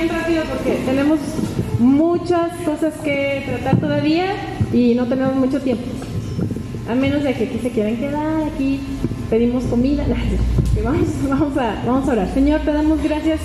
[0.00, 1.18] bien rápido porque tenemos
[1.78, 4.26] muchas cosas que tratar todavía
[4.72, 5.84] y no tenemos mucho tiempo.
[6.88, 8.80] A menos de que aquí se quieran quedar, aquí
[9.28, 10.04] pedimos comida.
[10.82, 12.32] Vamos, vamos, a, vamos a orar.
[12.32, 13.40] Señor, te damos gracias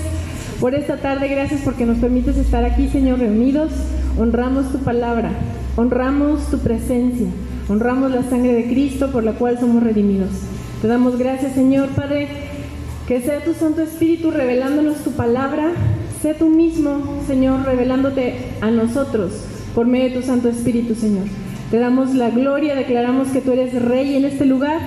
[0.61, 3.71] por esta tarde, gracias porque nos permites estar aquí, Señor, reunidos.
[4.17, 5.31] Honramos tu palabra,
[5.75, 7.27] honramos tu presencia,
[7.67, 10.29] honramos la sangre de Cristo por la cual somos redimidos.
[10.81, 12.29] Te damos gracias, Señor, Padre,
[13.05, 15.71] que sea tu Santo Espíritu revelándonos tu palabra,
[16.21, 19.31] sé tú mismo, Señor, revelándote a nosotros
[19.73, 21.25] por medio de tu Santo Espíritu, Señor.
[21.71, 24.79] Te damos la gloria, declaramos que tú eres rey en este lugar,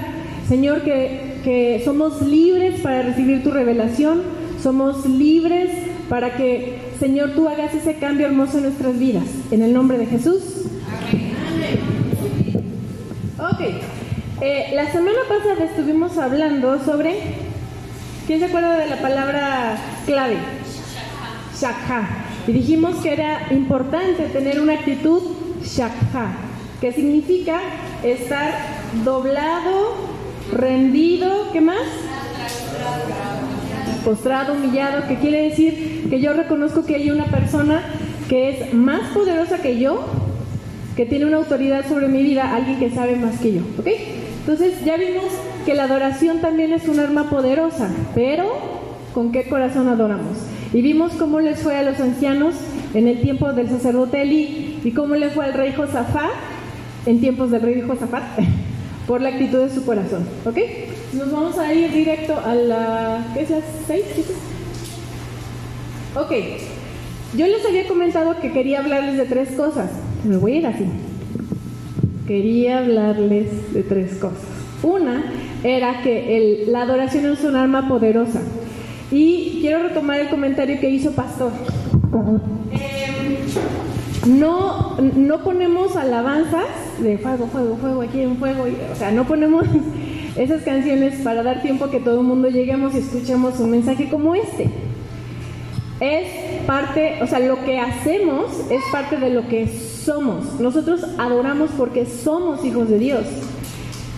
[0.49, 4.23] Señor, que, que somos libres para recibir tu revelación,
[4.63, 5.71] somos libres
[6.09, 9.25] para que, Señor, tú hagas ese cambio hermoso en nuestras vidas.
[9.51, 10.43] En el nombre de Jesús.
[13.39, 13.61] Ok.
[14.41, 17.17] Eh, la semana pasada estuvimos hablando sobre.
[18.27, 20.37] ¿Quién se acuerda de la palabra clave?
[21.61, 22.09] Shakha.
[22.47, 25.23] Y dijimos que era importante tener una actitud
[25.63, 26.33] Shakha,
[26.81, 27.61] que significa
[28.03, 28.53] estar
[29.05, 29.95] doblado,
[30.53, 31.83] rendido, ¿qué más?
[34.05, 37.83] Postrado, humillado, que quiere decir que yo reconozco que hay una persona
[38.29, 40.05] que es más poderosa que yo,
[40.97, 43.87] que tiene una autoridad sobre mi vida, alguien que sabe más que yo, ¿ok?
[44.41, 45.27] Entonces ya vimos
[45.67, 48.47] que la adoración también es un arma poderosa, pero
[49.13, 50.39] ¿con qué corazón adoramos?
[50.73, 52.55] Y vimos cómo les fue a los ancianos
[52.95, 56.31] en el tiempo del sacerdote Eli y cómo le fue al rey Josafat
[57.07, 58.23] en tiempos del rey Josafat
[59.07, 60.59] por la actitud de su corazón, ¿ok?
[61.15, 63.27] Nos vamos a ir directo a la...
[63.35, 64.05] ¿Qué es la 6?
[66.15, 66.33] Ok,
[67.37, 69.91] yo les había comentado que quería hablarles de tres cosas.
[70.25, 70.85] Me voy a ir así
[72.29, 74.47] quería hablarles de tres cosas.
[74.83, 75.25] Una
[75.65, 78.43] era que la adoración es un arma poderosa.
[79.11, 81.51] Y quiero retomar el comentario que hizo Pastor.
[82.73, 86.67] Em, no, no ponemos alabanzas
[87.01, 88.67] de fuego, fuego, fuego, aquí un fuego.
[88.93, 89.65] o sea, no ponemos
[90.37, 94.11] esas canciones para dar tiempo a que todo el mundo lleguemos y escuchemos un mensaje
[94.11, 94.69] como este.
[96.01, 96.29] Es
[96.67, 100.61] parte, o sea, lo que hacemos es parte de lo que somos.
[100.61, 103.25] Nosotros adoramos porque somos hijos de Dios.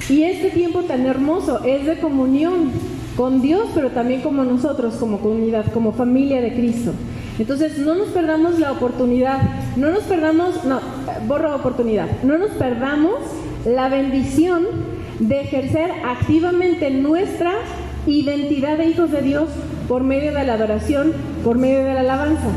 [0.09, 2.72] Y este tiempo tan hermoso es de comunión
[3.16, 6.93] con Dios, pero también como nosotros, como comunidad, como familia de Cristo.
[7.38, 9.38] Entonces, no nos perdamos la oportunidad,
[9.76, 10.81] no nos perdamos, no,
[11.26, 13.16] borro oportunidad, no nos perdamos
[13.65, 14.65] la bendición
[15.19, 17.53] de ejercer activamente nuestra
[18.06, 19.48] identidad de hijos de Dios
[19.88, 21.12] por medio de la adoración,
[21.44, 22.48] por medio de la alabanza.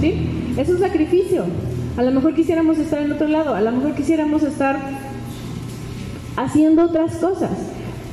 [0.00, 0.54] ¿Sí?
[0.56, 1.44] Es un sacrificio.
[1.96, 4.78] A lo mejor quisiéramos estar en otro lado, a lo mejor quisiéramos estar
[6.36, 7.50] haciendo otras cosas,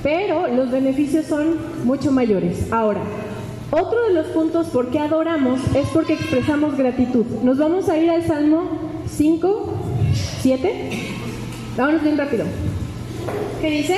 [0.03, 2.71] pero los beneficios son mucho mayores.
[2.71, 3.01] Ahora,
[3.71, 7.25] otro de los puntos por qué adoramos es porque expresamos gratitud.
[7.43, 8.63] Nos vamos a ir al Salmo
[9.09, 9.73] 5,
[10.41, 10.89] 7.
[11.75, 12.45] Vámonos bien rápido.
[13.61, 13.97] ¿Qué dice?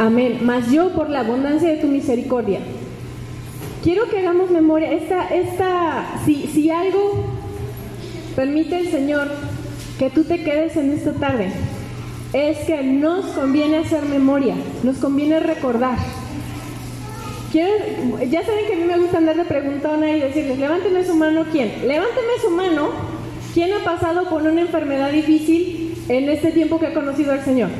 [0.00, 0.38] Amén.
[0.42, 2.60] Mas yo por la abundancia de tu misericordia.
[3.88, 4.92] Quiero que hagamos memoria.
[4.92, 7.24] Esta, esta, si, si algo
[8.36, 9.28] permite el Señor
[9.98, 11.50] que tú te quedes en esta tarde,
[12.34, 15.96] es que nos conviene hacer memoria, nos conviene recordar.
[17.50, 17.72] Quiero,
[18.30, 21.46] ya saben que a mí me gusta andar de preguntona y decirles, levánteme su mano,
[21.50, 21.88] ¿quién?
[21.88, 22.90] Levánteme su mano,
[23.54, 27.70] ¿quién ha pasado por una enfermedad difícil en este tiempo que ha conocido al Señor?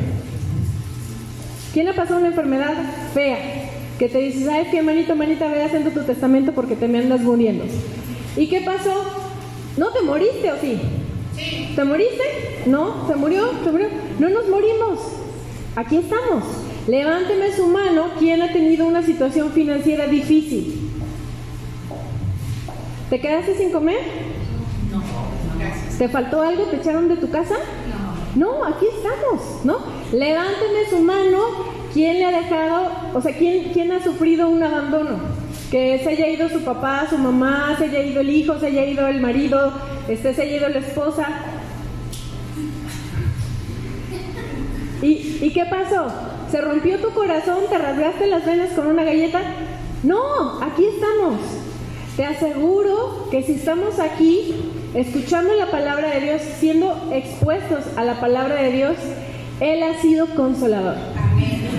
[1.75, 2.73] ¿Quién ha pasado una enfermedad
[3.13, 3.68] fea?
[3.99, 7.21] Que te dice, ¿sabes qué, manito, manita, ve haciendo tu testamento porque te me andas
[7.21, 7.65] muriendo.
[8.37, 8.93] ¿Y qué pasó?
[9.77, 10.79] ¿No te moriste o sí?
[11.37, 11.73] Sí.
[11.75, 12.23] ¿Te moriste?
[12.67, 13.51] No, ¿se murió?
[13.65, 13.89] ¿Se murió?
[14.19, 15.01] No nos morimos.
[15.75, 16.45] Aquí estamos.
[16.89, 20.91] Levánteme su mano ¿quién ha tenido una situación financiera difícil.
[23.11, 23.99] ¿Te quedaste sin comer?
[24.91, 25.03] No,
[25.59, 25.99] gracias.
[25.99, 26.65] ¿Te faltó algo?
[26.65, 27.57] ¿Te echaron de tu casa?
[28.35, 29.79] No, aquí estamos, ¿no?
[30.13, 31.39] Levánteme su mano,
[31.99, 35.19] ¿quién le ha dejado, o sea, quién, quién ha sufrido un abandono?
[35.69, 38.85] Que se haya ido su papá, su mamá, se haya ido el hijo, se haya
[38.85, 39.73] ido el marido,
[40.07, 41.27] este, se haya ido la esposa.
[45.03, 46.07] ¿Y, ¿Y qué pasó?
[46.53, 47.65] ¿Se rompió tu corazón?
[47.69, 49.41] ¿Te rasgaste las venas con una galleta?
[50.05, 51.41] No, aquí estamos.
[52.17, 54.55] Te aseguro que si estamos aquí
[54.95, 58.95] escuchando la palabra de Dios, siendo expuestos a la palabra de Dios,
[59.59, 61.18] Él ha sido consolador.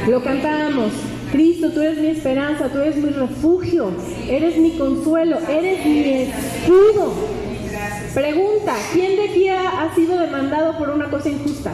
[0.09, 0.91] Lo cantábamos.
[1.31, 3.91] Cristo, tú eres mi esperanza, tú eres mi refugio,
[4.27, 7.13] eres mi consuelo, eres mi escudo.
[8.15, 11.73] Pregunta, ¿quién de aquí ha, sido demandado por una cosa injusta?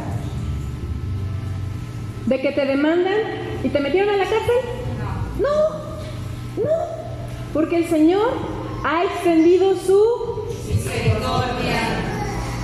[2.25, 3.13] ¿De que te demandan
[3.63, 4.55] y te metieron a la cárcel?
[5.39, 6.71] No, no,
[7.53, 8.33] porque el Señor
[8.83, 10.03] ha extendido su
[10.67, 11.79] misericordia.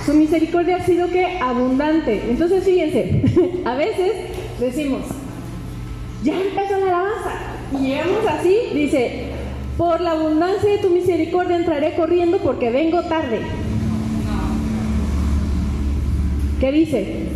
[0.04, 2.26] Su misericordia ha sido que abundante.
[2.28, 3.22] Entonces fíjense,
[3.64, 4.12] a veces
[4.60, 5.04] decimos,
[6.22, 7.30] ya empezó la alabanza.
[7.72, 9.26] Y llegamos así, dice,
[9.76, 13.40] por la abundancia de tu misericordia entraré corriendo porque vengo tarde.
[16.60, 17.28] ¿Qué dice?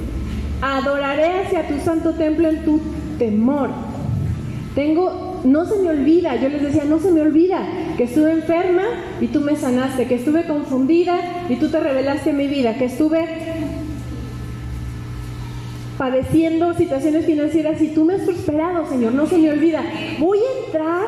[0.63, 2.81] Adoraré hacia tu santo templo en tu
[3.19, 3.71] temor.
[4.75, 7.67] Tengo, no se me olvida, yo les decía, no se me olvida
[7.97, 8.85] que estuve enferma
[9.21, 11.19] y tú me sanaste, que estuve confundida
[11.49, 13.27] y tú te revelaste mi vida, que estuve
[15.99, 19.83] padeciendo situaciones financieras y tú me has prosperado, Señor, no se me olvida.
[20.19, 21.07] Voy a entrar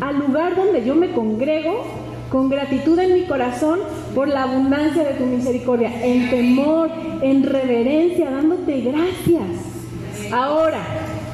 [0.00, 1.84] al lugar donde yo me congrego
[2.30, 3.80] con gratitud en mi corazón
[4.14, 6.90] por la abundancia de tu misericordia, en temor,
[7.22, 10.32] en reverencia, dándote gracias.
[10.32, 10.80] Ahora,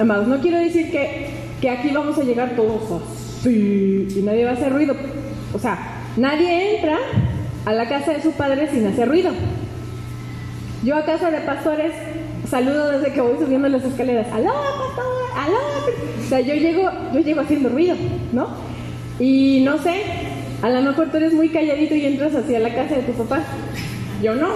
[0.01, 1.31] amados, no quiero decir que,
[1.61, 4.95] que aquí vamos a llegar todos así y nadie va a hacer ruido.
[5.53, 5.79] O sea,
[6.17, 6.99] nadie entra
[7.67, 9.33] a la casa de su padre sin hacer ruido.
[10.83, 11.93] Yo a casa de pastores
[12.49, 14.27] saludo desde que voy subiendo las escaleras.
[14.33, 15.05] ¡Aló, pastor!
[15.37, 15.59] ¡Aló!
[16.25, 17.97] O sea, yo llego, yo llego haciendo ruido,
[18.33, 18.49] ¿no?
[19.19, 20.03] Y no sé,
[20.63, 23.43] a lo mejor tú eres muy calladito y entras hacia la casa de tu papá.
[24.23, 24.49] Yo no,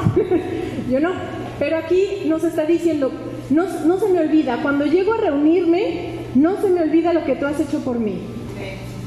[0.90, 1.12] yo no.
[1.58, 3.12] Pero aquí nos está diciendo,
[3.50, 7.36] no, no se me olvida, cuando llego a reunirme, no se me olvida lo que
[7.36, 8.20] tú has hecho por mí.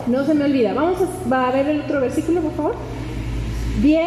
[0.07, 0.73] No se me olvida.
[0.73, 0.97] Vamos
[1.31, 2.75] a, a ver el otro versículo, por favor.
[3.81, 4.01] 10,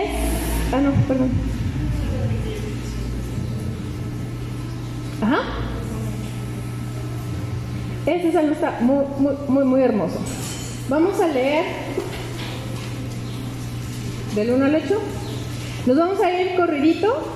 [0.72, 1.55] ah, no, perdón.
[5.26, 5.42] Ajá.
[8.06, 9.04] Este salmo está muy,
[9.48, 10.20] muy, muy, hermoso.
[10.88, 11.64] Vamos a leer
[14.36, 14.84] del 1 al 8.
[15.86, 17.32] Nos vamos a ir corridito.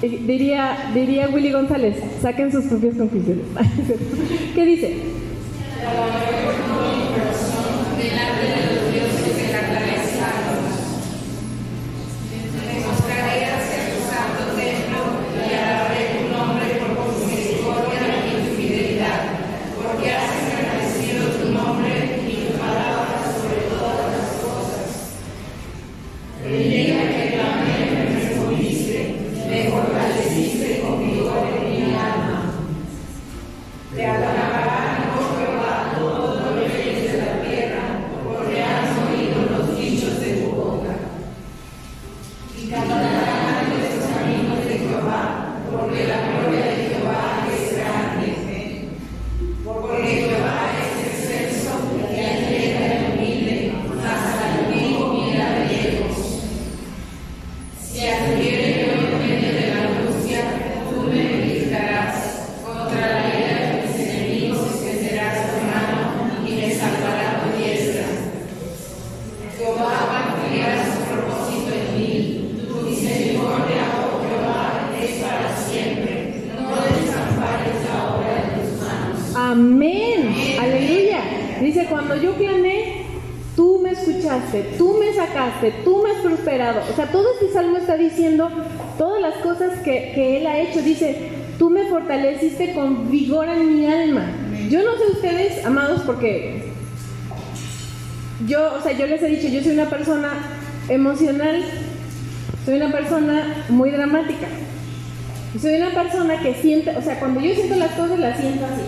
[0.00, 3.44] Diría, diría Willy González, saquen sus propias conclusiones.
[4.54, 4.96] ¿Qué dice?
[85.84, 86.80] Tú me has prosperado.
[86.90, 88.48] O sea, todo este salmo está diciendo
[88.98, 90.82] todas las cosas que, que Él ha hecho.
[90.82, 94.26] Dice, tú me fortaleciste con vigor en mi alma.
[94.68, 96.72] Yo no sé ustedes, amados, porque
[98.46, 100.30] yo, o sea, yo les he dicho, yo soy una persona
[100.88, 101.64] emocional,
[102.64, 104.46] soy una persona muy dramática.
[105.60, 108.82] soy una persona que siente, o sea, cuando yo siento las cosas, las siento así.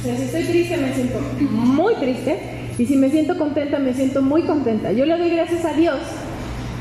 [0.00, 2.53] O sea, si estoy triste, me siento muy triste.
[2.78, 4.92] Y si me siento contenta, me siento muy contenta.
[4.92, 5.98] Yo le doy gracias a Dios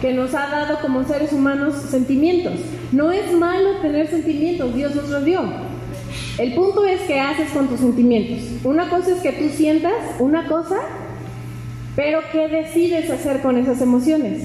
[0.01, 2.53] que nos ha dado como seres humanos sentimientos.
[2.91, 5.41] No es malo tener sentimientos, Dios nos los dio.
[6.37, 8.39] El punto es qué haces con tus sentimientos.
[8.63, 10.77] Una cosa es que tú sientas una cosa,
[11.95, 14.41] pero ¿qué decides hacer con esas emociones?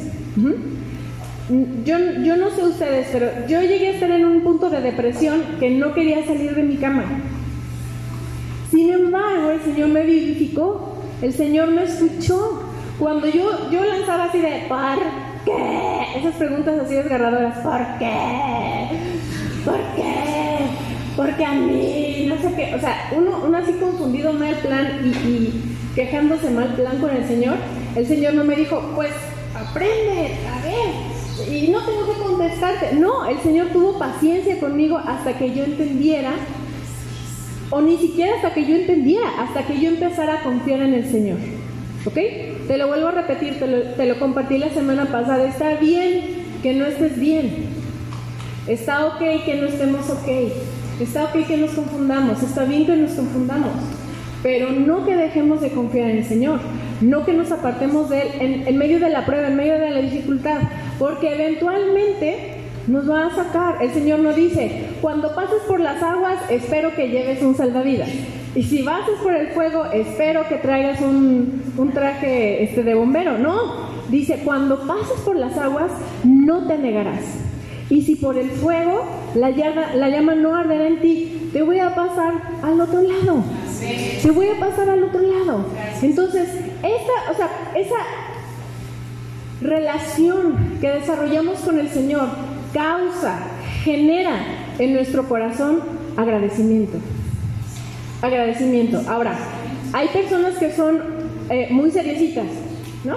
[1.84, 5.40] yo, yo no sé ustedes, pero yo llegué a estar en un punto de depresión
[5.58, 7.04] que no quería salir de mi cama.
[8.70, 12.62] Sin embargo, el Señor me vivificó el Señor me escuchó.
[12.98, 14.98] Cuando yo, yo lanzaba así de, ¿por
[15.44, 16.18] qué?
[16.18, 18.88] Esas preguntas así desgarradoras, ¿por qué?
[19.64, 20.58] ¿Por qué?
[21.16, 25.76] Porque a mí, no sé qué, o sea, uno, uno así confundido mal plan y,
[25.94, 27.56] quejándose mal plan con el Señor,
[27.94, 29.12] el Señor no me dijo, pues
[29.54, 32.94] aprende, a ver, y no tengo que contestarte.
[32.96, 36.32] No, el Señor tuvo paciencia conmigo hasta que yo entendiera
[37.70, 41.04] o ni siquiera hasta que yo entendiera, hasta que yo empezara a confiar en el
[41.10, 41.38] Señor.
[42.06, 42.14] ¿Ok?
[42.66, 45.46] Te lo vuelvo a repetir, te lo, compartí la semana pasada.
[45.46, 46.20] Está bien
[46.62, 47.66] que no estés bien.
[48.66, 50.28] Está ok que no estemos ok.
[51.00, 53.70] Está ok que nos confundamos, está bien que nos confundamos,
[54.42, 56.58] pero no que dejemos de confiar en el Señor,
[57.00, 59.90] no que nos apartemos de Él en, en medio de la prueba, en medio de
[59.90, 60.58] la dificultad,
[60.98, 62.57] porque eventualmente
[62.88, 63.82] nos va a sacar.
[63.82, 68.08] El Señor nos dice, cuando pases por las aguas, espero que lleves un salvavidas.
[68.54, 73.38] Y si vas por el fuego, espero que traigas un, un traje este, de bombero.
[73.38, 75.92] No, dice, cuando pases por las aguas,
[76.24, 77.24] no te negarás.
[77.90, 79.04] Y si por el fuego
[79.34, 83.42] la llama, la llama no arderá en ti, te voy a pasar al otro lado.
[84.22, 85.64] Te voy a pasar al otro lado.
[86.02, 86.48] Entonces,
[86.82, 87.96] esa, o sea, esa
[89.60, 92.28] relación que desarrollamos con el Señor
[92.72, 93.38] causa,
[93.84, 94.36] genera
[94.78, 95.80] en nuestro corazón
[96.16, 96.98] agradecimiento.
[98.22, 99.02] Agradecimiento.
[99.08, 99.38] Ahora,
[99.92, 101.00] hay personas que son
[101.50, 102.46] eh, muy seriecitas,
[103.04, 103.16] ¿no?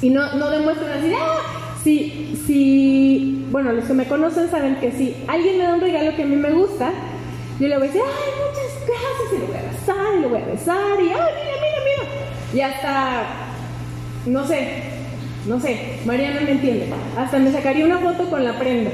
[0.00, 1.38] Y no, no demuestran así, ¡ah!
[1.82, 6.14] Si, si, bueno, los que me conocen saben que si alguien me da un regalo
[6.16, 6.90] que a mí me gusta,
[7.60, 9.32] yo le voy a decir, ¡ay, muchas gracias!
[9.32, 12.54] Y lo voy a besar, y lo voy a besar, y ¡ay, mira, mira, mira!
[12.54, 13.22] Y hasta,
[14.26, 14.97] no sé,
[15.46, 18.90] no sé, Mariana me entiende, hasta me sacaría una foto con la prenda,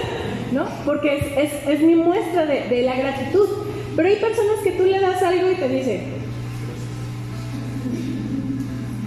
[0.52, 0.66] ¿no?
[0.84, 3.48] Porque es, es, mi muestra de, de la gratitud.
[3.96, 6.02] Pero hay personas que tú le das algo y te dicen,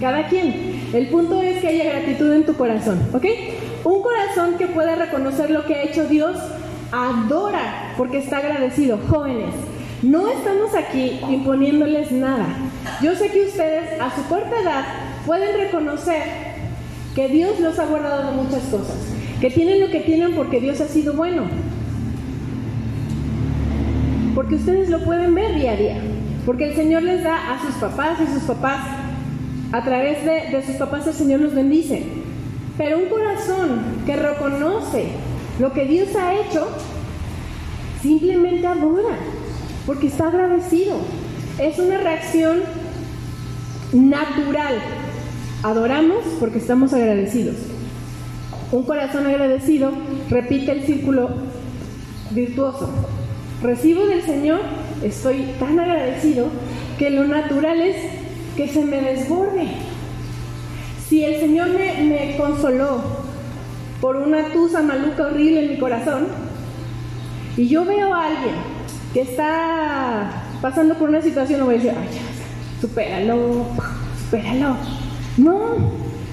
[0.00, 0.88] cada quien.
[0.92, 3.24] El punto es que haya gratitud en tu corazón, ¿ok?
[3.84, 6.38] Un corazón que pueda reconocer lo que ha hecho Dios,
[6.90, 8.98] adora porque está agradecido.
[9.08, 9.54] Jóvenes,
[10.02, 12.46] no estamos aquí imponiéndoles nada.
[13.02, 14.84] Yo sé que ustedes a su corta edad
[15.26, 16.47] pueden reconocer
[17.18, 18.94] que Dios los ha guardado de muchas cosas,
[19.40, 21.48] que tienen lo que tienen porque Dios ha sido bueno
[24.38, 26.00] porque ustedes lo pueden ver día a día,
[26.46, 28.78] porque el Señor les da a sus papás y sus papás,
[29.72, 32.04] a través de, sus papás el Señor los bendice.
[32.76, 35.08] Pero un corazón que reconoce
[35.58, 36.68] lo que Dios ha hecho,
[38.00, 39.16] simplemente adora,
[39.86, 40.98] porque está agradecido.
[41.58, 42.60] Es una reacción
[43.92, 44.76] natural.
[45.62, 47.56] Adoramos porque estamos agradecidos.
[48.70, 49.92] Un corazón agradecido
[50.30, 51.30] repite el círculo
[52.30, 52.90] virtuoso
[53.62, 54.60] recibo del Señor,
[55.02, 56.46] estoy tan agradecido
[56.98, 57.96] que lo natural es
[58.56, 59.66] que se me desborde.
[61.08, 63.02] Si el Señor me, consoló
[64.00, 66.26] por una tusa maluca horrible en mi corazón,
[67.56, 68.54] y yo veo a alguien
[69.12, 73.66] que está pasando por una situación, voy a decir, ay, ya, supéralo,
[74.24, 74.76] supéralo.
[75.38, 75.76] No,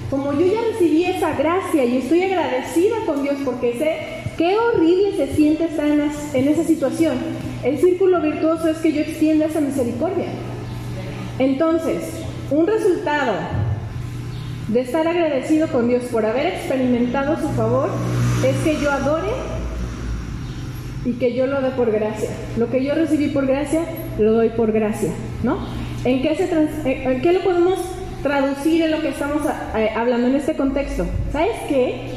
[0.10, 5.16] como yo ya recibí esa gracia y estoy agradecida con Dios porque sé Qué horrible
[5.16, 7.16] se siente estar en, esa situación.
[7.64, 10.26] El círculo virtuoso es que yo extienda esa misericordia.
[11.40, 12.04] Entonces,
[12.52, 13.34] un resultado
[14.68, 17.90] de estar agradecido con Dios por haber experimentado su favor
[18.46, 19.30] es que yo adore
[21.06, 22.32] y que yo lo dé por gracia.
[22.58, 23.86] Lo que yo recibí por gracia,
[24.20, 25.12] lo doy por gracia,
[25.44, 25.60] ¿no?
[26.04, 26.36] ¿En qué,
[26.84, 27.80] en qué lo podemos
[28.26, 29.44] traducir en lo que estamos
[29.76, 31.06] eh, hablando en este contexto?
[31.32, 32.10] ¿Sabes qué?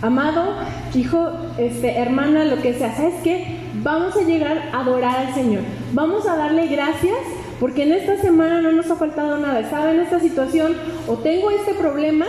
[0.00, 0.54] amado,
[0.94, 3.58] hijo, este, hermana, lo que sea, ¿sabes qué?
[3.82, 5.62] Vamos a llegar a adorar al Señor.
[5.92, 7.18] Vamos a darle gracias
[7.58, 9.58] porque en esta semana no nos ha faltado nada.
[9.58, 10.76] Estaba en esta situación
[11.08, 12.26] o tengo este problema,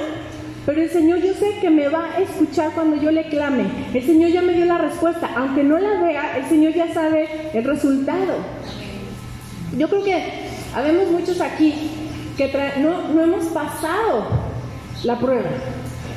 [0.65, 3.65] pero el Señor yo sé que me va a escuchar cuando yo le clame.
[3.93, 5.29] El Señor ya me dio la respuesta.
[5.37, 8.33] Aunque no la vea, el Señor ya sabe el resultado.
[9.77, 10.23] Yo creo que
[10.75, 12.00] habemos muchos aquí
[12.79, 14.25] no, hemos pasado
[15.03, 15.49] la prueba.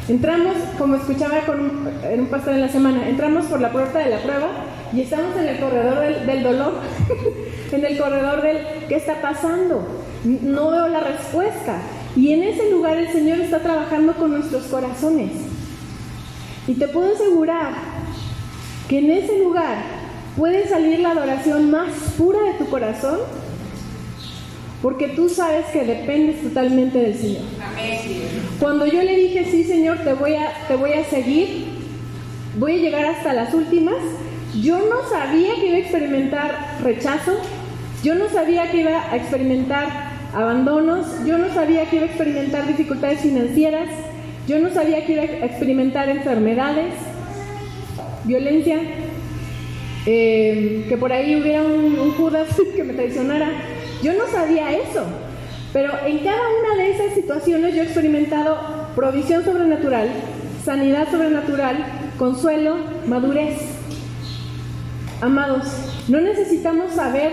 [0.08, 3.98] Entramos, como escuchaba con un, en un pastor en la semana, entramos por la puerta
[3.98, 4.48] de la prueba
[4.92, 6.74] y estamos en el corredor del, dolor,
[7.72, 9.86] en el corredor del ¿qué está pasando?
[10.24, 11.78] No veo la respuesta.
[12.16, 15.30] Y en ese lugar el Señor está trabajando con nuestros corazones.
[16.66, 17.72] Y te puedo asegurar
[18.88, 19.76] que en ese lugar
[20.36, 23.18] puede salir la adoración más pura de tu corazón
[24.84, 27.40] porque tú sabes que dependes totalmente del Señor.
[28.60, 31.68] Cuando yo le dije, sí Señor, te voy a, te voy a seguir,
[32.58, 33.96] voy a llegar hasta las últimas,
[34.60, 37.32] yo no sabía que iba a experimentar rechazo,
[38.02, 39.88] yo no sabía que iba a experimentar
[40.34, 43.88] abandonos, yo no sabía que iba a experimentar dificultades financieras,
[44.46, 46.92] yo no sabía que iba a experimentar enfermedades,
[48.24, 48.80] violencia,
[50.04, 53.73] eh, que por ahí hubiera un, un Judas que me traicionara.
[54.04, 55.02] Yo no sabía eso,
[55.72, 58.58] pero en cada una de esas situaciones yo he experimentado
[58.94, 60.10] provisión sobrenatural,
[60.62, 61.78] sanidad sobrenatural,
[62.18, 63.60] consuelo, madurez.
[65.22, 65.64] Amados,
[66.08, 67.32] no necesitamos saber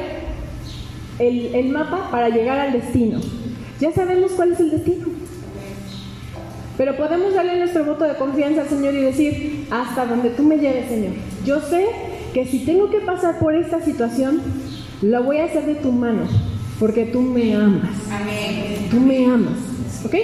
[1.19, 3.19] el, mapa para llegar al destino.
[3.81, 5.07] Ya sabemos cuál es el destino.
[6.77, 10.57] Pero podemos darle nuestro voto de confianza al Señor y decir, hasta donde tú me
[10.57, 11.11] lleves, Señor.
[11.45, 11.85] Yo sé
[12.33, 14.41] que si tengo que pasar por esta situación,
[15.01, 16.21] lo voy a hacer de tu mano,
[16.81, 17.91] porque tú me amas.
[18.11, 18.88] Amén.
[18.89, 19.53] Tú me amas.
[20.03, 20.15] ¿Ok?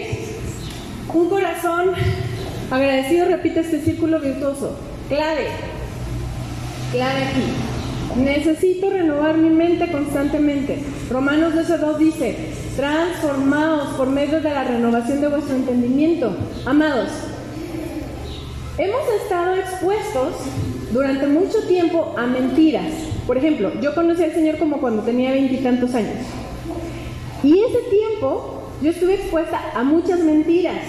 [1.14, 1.92] Un corazón
[2.72, 4.76] agradecido repite este círculo virtuoso.
[5.08, 5.50] Clave.
[6.92, 8.24] Clave aquí.
[8.24, 10.80] Necesito renovar mi mente constantemente.
[11.12, 12.36] Romanos 12.2 dice,
[12.76, 16.36] transformados por medio de la renovación de vuestro entendimiento.
[16.66, 17.10] Amados,
[18.80, 20.34] hemos estado expuestos
[20.92, 22.92] durante mucho tiempo a mentiras.
[23.28, 26.16] Por ejemplo, yo conocí al Señor como cuando tenía veintitantos años.
[27.44, 30.82] Y ese tiempo yo estuve expuesta a muchas mentiras,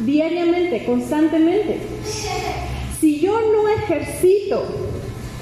[0.00, 1.78] diariamente, constantemente.
[3.00, 4.64] Si yo no ejercito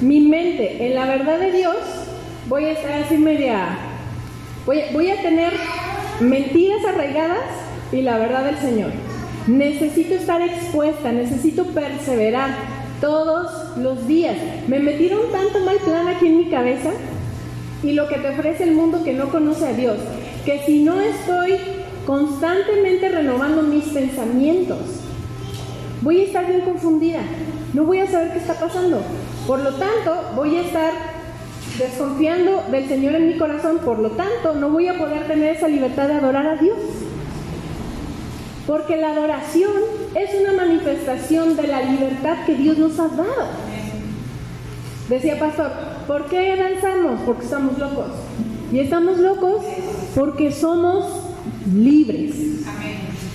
[0.01, 1.77] mi mente en la verdad de Dios,
[2.49, 3.79] voy a estar así media,
[4.65, 5.53] voy, voy a tener
[6.21, 7.45] mentiras arraigadas
[7.93, 8.91] y la verdad del Señor.
[9.47, 12.51] Necesito estar expuesta, necesito perseverar
[13.01, 14.37] todos los días.
[14.67, 16.91] Me metieron tanto mal plan aquí en mi cabeza
[17.83, 19.99] y lo que te ofrece el mundo que no conoce a Dios,
[20.49, 21.59] que si no estoy
[22.07, 24.79] constantemente renovando mis pensamientos,
[26.01, 27.21] voy a estar bien confundida,
[27.75, 29.03] no voy a saber qué está pasando.
[29.47, 30.93] Por lo tanto, voy a estar
[31.79, 35.69] desconfiando del Señor en mi corazón, por lo tanto, no voy a poder tener esa
[35.69, 36.79] libertad de adorar a Dios.
[38.67, 39.73] Porque la adoración
[40.15, 43.49] es una manifestación de la libertad que Dios nos ha dado.
[45.11, 45.73] Decía pastor,
[46.07, 47.21] ¿por qué danzamos?
[47.27, 48.07] Porque estamos locos.
[48.73, 49.63] Y estamos locos
[50.19, 51.07] porque somos
[51.73, 52.35] libres.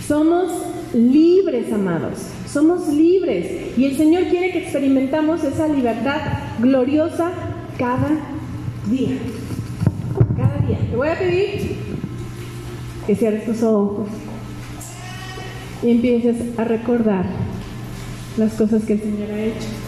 [0.05, 0.51] Somos
[0.93, 2.27] libres, amados.
[2.45, 3.77] Somos libres.
[3.77, 6.19] Y el Señor quiere que experimentamos esa libertad
[6.59, 7.31] gloriosa
[7.77, 8.09] cada
[8.89, 9.17] día.
[10.35, 10.77] Cada día.
[10.89, 11.77] Te voy a pedir
[13.07, 14.09] que cierres tus ojos
[15.83, 17.25] y empieces a recordar
[18.35, 19.82] las cosas que el Señor ha hecho.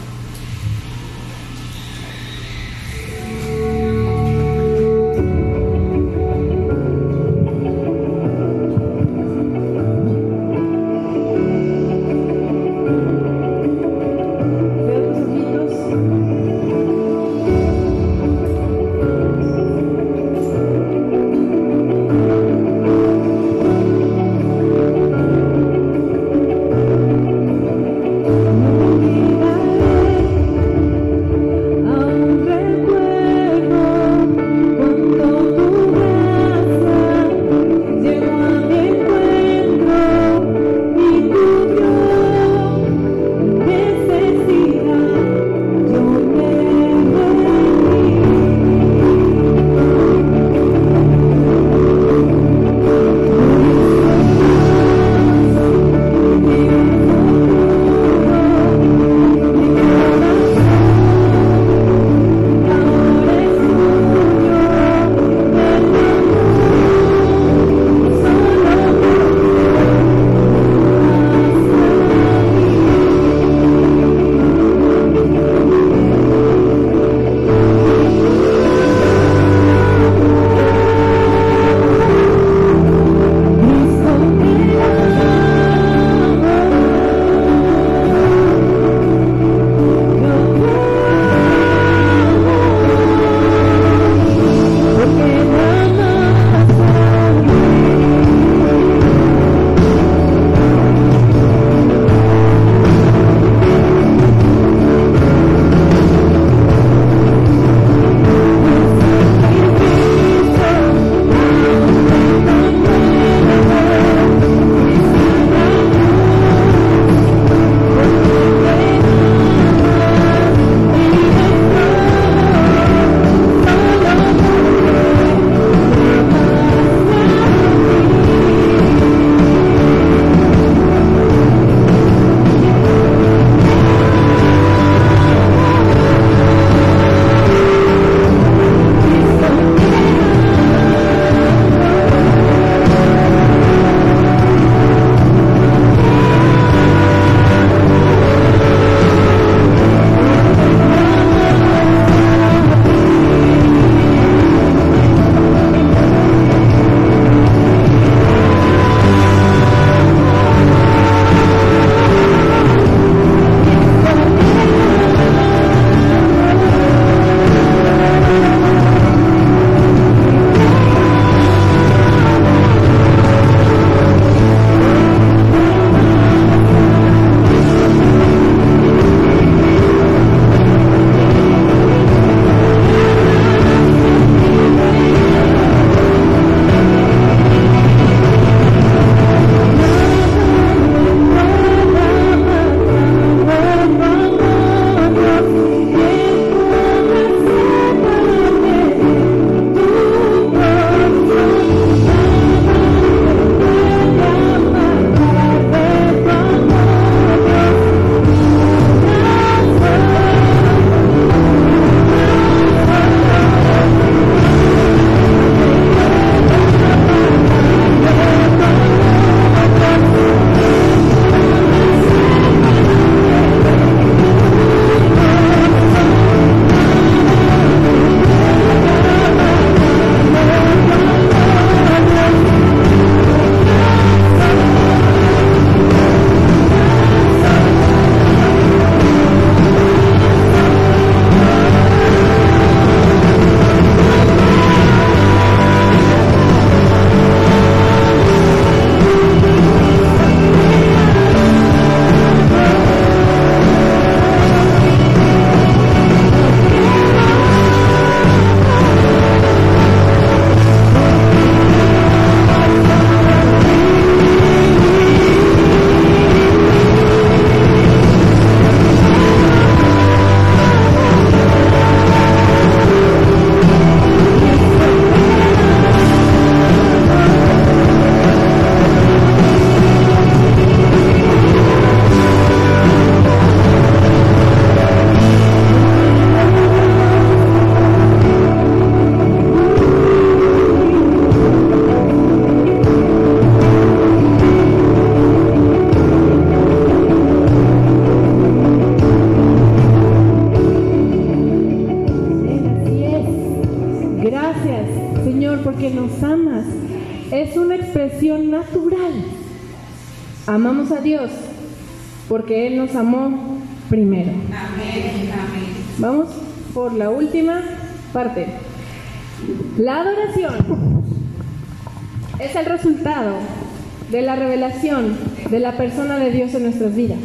[325.77, 327.20] Persona de Dios en nuestras vidas.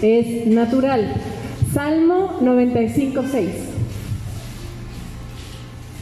[0.00, 1.14] Es natural.
[1.72, 3.48] Salmo 95, 6.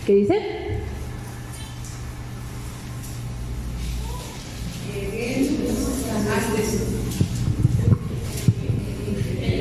[0.07, 0.61] ¿Qué dice?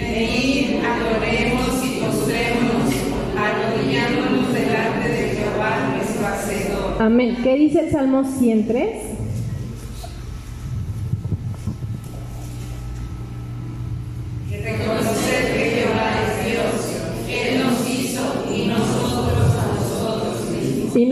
[0.10, 2.94] Venid, adoremos y postrémonos,
[3.38, 7.02] arrodillándonos delante de Jehová nuestro Hacedor.
[7.02, 7.38] Amén.
[7.44, 9.09] ¿Qué dice el Salmo 103?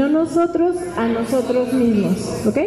[0.10, 2.46] No nosotros a nosotros mismos.
[2.46, 2.58] ¿Ok?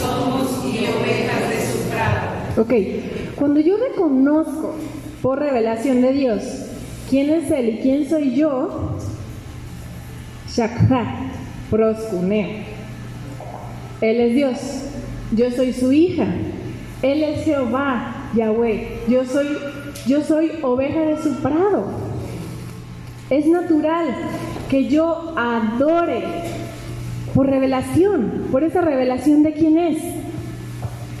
[0.00, 2.60] Somos y ovejas de su prado.
[2.60, 3.34] Ok.
[3.36, 4.74] Cuando yo reconozco
[5.22, 6.42] por revelación de Dios
[7.08, 8.96] quién es Él y quién soy yo,
[10.48, 11.30] Shakha,
[11.70, 12.48] proscuneo.
[14.00, 14.58] Él es Dios,
[15.32, 16.26] yo soy su hija.
[17.02, 19.00] Él es Jehová, Yahweh.
[19.08, 19.48] Yo soy,
[20.06, 21.84] yo soy oveja de su prado.
[23.28, 24.14] Es natural
[24.68, 26.22] que yo adore
[27.34, 30.02] por revelación, por esa revelación de quién es.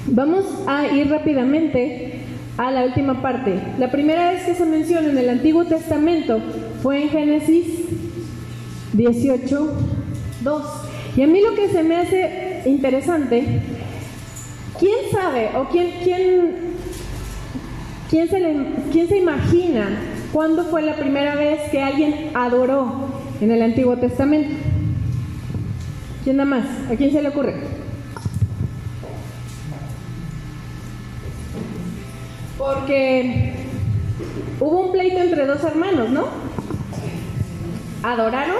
[0.06, 2.20] Vamos a ir rápidamente
[2.56, 3.60] a la última parte.
[3.78, 6.40] La primera vez que se menciona en el Antiguo Testamento
[6.82, 7.66] fue en Génesis
[8.94, 9.72] 18,
[10.42, 10.62] 2.
[11.16, 13.60] Y a mí lo que se me hace interesante,
[14.78, 16.56] ¿quién sabe o quién, quién,
[18.10, 18.56] quién, se,
[18.92, 19.88] quién se imagina
[20.32, 23.05] cuándo fue la primera vez que alguien adoró
[23.40, 24.54] en el Antiguo Testamento?
[26.24, 26.66] ¿Quién nada más?
[26.90, 27.54] ¿A quién se le ocurre?
[32.58, 33.54] Porque
[34.58, 36.26] hubo un pleito entre dos hermanos, ¿no?
[38.02, 38.56] ¿Adoraron?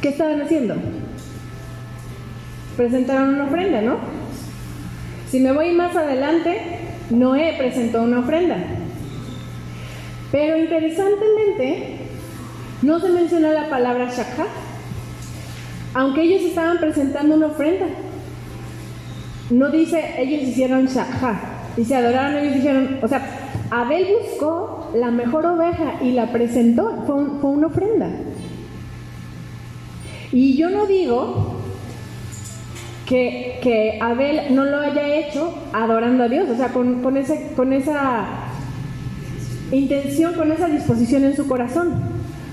[0.00, 0.76] ¿Qué estaban haciendo?
[2.76, 3.98] Presentaron una ofrenda, ¿no?
[5.30, 8.56] Si me voy más adelante, Noé presentó una ofrenda.
[10.30, 11.98] Pero interesantemente,
[12.82, 14.46] no se menciona la palabra shakha,
[15.94, 17.86] aunque ellos estaban presentando una ofrenda.
[19.50, 21.40] No dice ellos hicieron shakha,
[21.76, 23.26] dice adoraron, ellos dijeron, o sea,
[23.70, 28.08] Abel buscó la mejor oveja y la presentó, fue una ofrenda.
[30.32, 31.59] Y yo no digo
[33.10, 38.26] que, Abel no lo haya hecho adorando a Dios, o sea, con, esa
[39.72, 41.94] intención, con esa disposición en su corazón.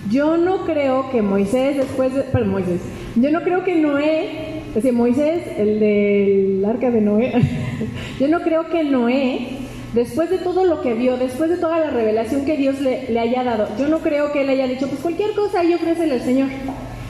[0.10, 2.82] Yo no creo que Moisés después de, perdón, Moisés,
[3.16, 7.34] yo no creo que Noé, es decir, Moisés, el del arca de Noé,
[8.20, 9.50] yo no creo que Noé,
[9.94, 13.20] después de todo lo que vio, después de toda la revelación que Dios le, le
[13.20, 16.22] haya dado, yo no creo que él haya dicho, pues cualquier cosa ahí ofrécele al
[16.22, 16.48] Señor.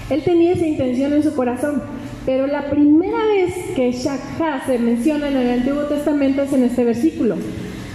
[0.10, 1.84] Él tenía esa intención en su corazón.
[2.28, 6.84] Pero la primera vez que Shakha se menciona en el Antiguo Testamento es en este
[6.84, 7.38] versículo.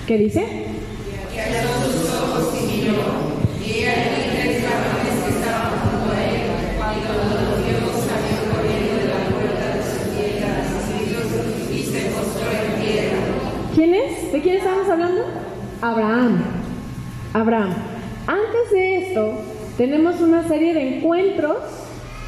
[0.07, 0.47] ¿Qué dice?
[13.75, 14.33] ¿Quién es?
[14.33, 15.25] ¿De quién estamos hablando?
[15.83, 16.43] Abraham.
[17.35, 17.75] Abraham.
[18.27, 19.43] Antes de esto,
[19.77, 21.59] tenemos una serie de encuentros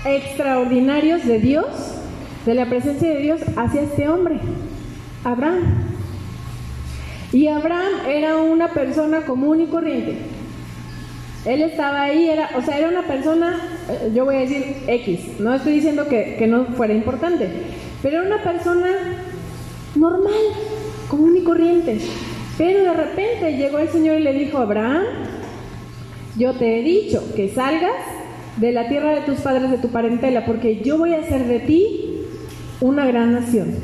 [0.04, 1.93] extraordinarios de Dios,
[2.46, 4.38] de la presencia de Dios hacia este hombre,
[5.24, 5.62] Abraham.
[7.32, 10.18] Y Abraham era una persona común y corriente.
[11.44, 15.40] Él estaba ahí, era, o sea, era una persona, eh, yo voy a decir X,
[15.40, 17.48] no estoy diciendo que, que no fuera importante,
[18.02, 18.88] pero era una persona
[19.94, 20.32] normal,
[21.08, 21.98] común y corriente.
[22.56, 25.02] Pero de repente llegó el Señor y le dijo, Abraham,
[26.38, 27.92] yo te he dicho que salgas
[28.56, 31.60] de la tierra de tus padres, de tu parentela, porque yo voy a hacer de
[31.60, 32.03] ti
[32.84, 33.74] una gran nación.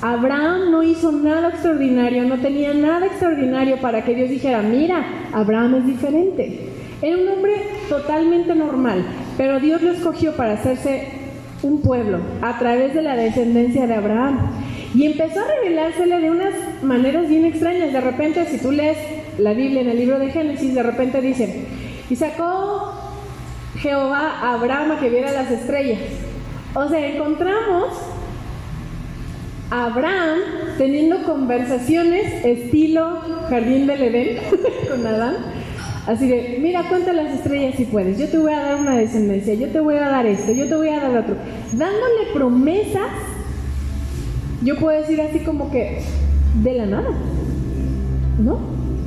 [0.00, 5.74] Abraham no hizo nada extraordinario, no tenía nada extraordinario para que Dios dijera, mira, Abraham
[5.74, 6.68] es diferente.
[7.02, 7.52] Era un hombre
[7.90, 9.04] totalmente normal,
[9.36, 11.08] pero Dios lo escogió para hacerse
[11.62, 14.38] un pueblo a través de la descendencia de Abraham.
[14.94, 17.92] Y empezó a revelársele de unas maneras bien extrañas.
[17.92, 18.96] De repente, si tú lees
[19.36, 21.66] la Biblia en el libro de Génesis, de repente dice,
[22.08, 22.94] y sacó
[23.76, 26.00] Jehová a Abraham a que viera las estrellas.
[26.74, 28.07] O sea, encontramos
[29.70, 30.38] Abraham
[30.78, 34.38] teniendo conversaciones estilo Jardín del Edén
[34.88, 35.36] con Adán.
[36.06, 39.52] Así de, mira, cuenta las estrellas si puedes, yo te voy a dar una descendencia,
[39.52, 41.36] yo te voy a dar esto, yo te voy a dar otro.
[41.72, 43.10] Dándole promesas,
[44.62, 46.00] yo puedo decir así como que,
[46.62, 47.10] de la nada,
[48.38, 48.58] ¿no?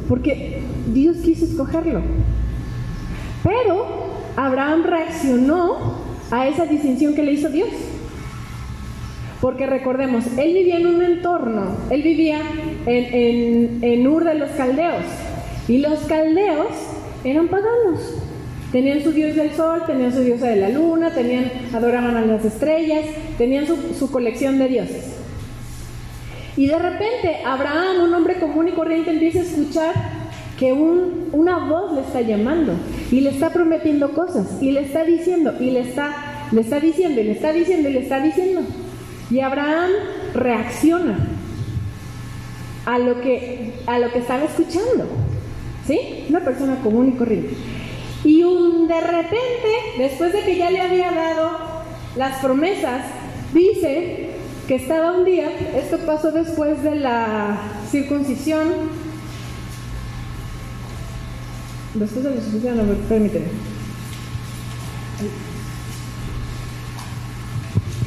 [0.07, 0.61] Porque
[0.93, 2.01] Dios quiso escogerlo.
[3.43, 3.87] Pero
[4.35, 5.95] Abraham reaccionó
[6.29, 7.69] a esa distinción que le hizo Dios.
[9.41, 12.39] Porque recordemos, él vivía en un entorno, él vivía
[12.85, 15.03] en, Ur de los caldeos.
[15.67, 16.67] Y los caldeos
[17.23, 17.99] eran paganos.
[18.71, 22.45] Tenían su dios del sol, tenían su diosa de la luna, tenían, adoraban a las
[22.45, 23.03] estrellas,
[23.39, 25.17] tenían su, colección de dioses.
[26.55, 29.93] Y de repente Abraham, un hombre común y corriente, empieza a escuchar
[30.59, 32.73] que un, una voz le está llamando
[33.11, 36.13] y le está prometiendo cosas y le está diciendo y le está,
[36.79, 38.61] diciendo y le está diciendo y le está diciendo.
[39.39, 39.91] Abraham
[40.33, 41.17] reacciona
[42.85, 45.07] a lo que, a lo que estaba escuchando.
[45.87, 46.25] ¿Sí?
[46.29, 47.55] Una persona común y corriente.
[48.23, 51.57] Y un, de repente, después de que ya le había dado
[52.15, 53.05] las promesas,
[53.53, 54.29] dice
[54.67, 57.57] que estaba un día, esto pasó después de la
[57.89, 58.67] circuncisión,
[61.93, 63.47] Después de la sucesión, no, permíteme.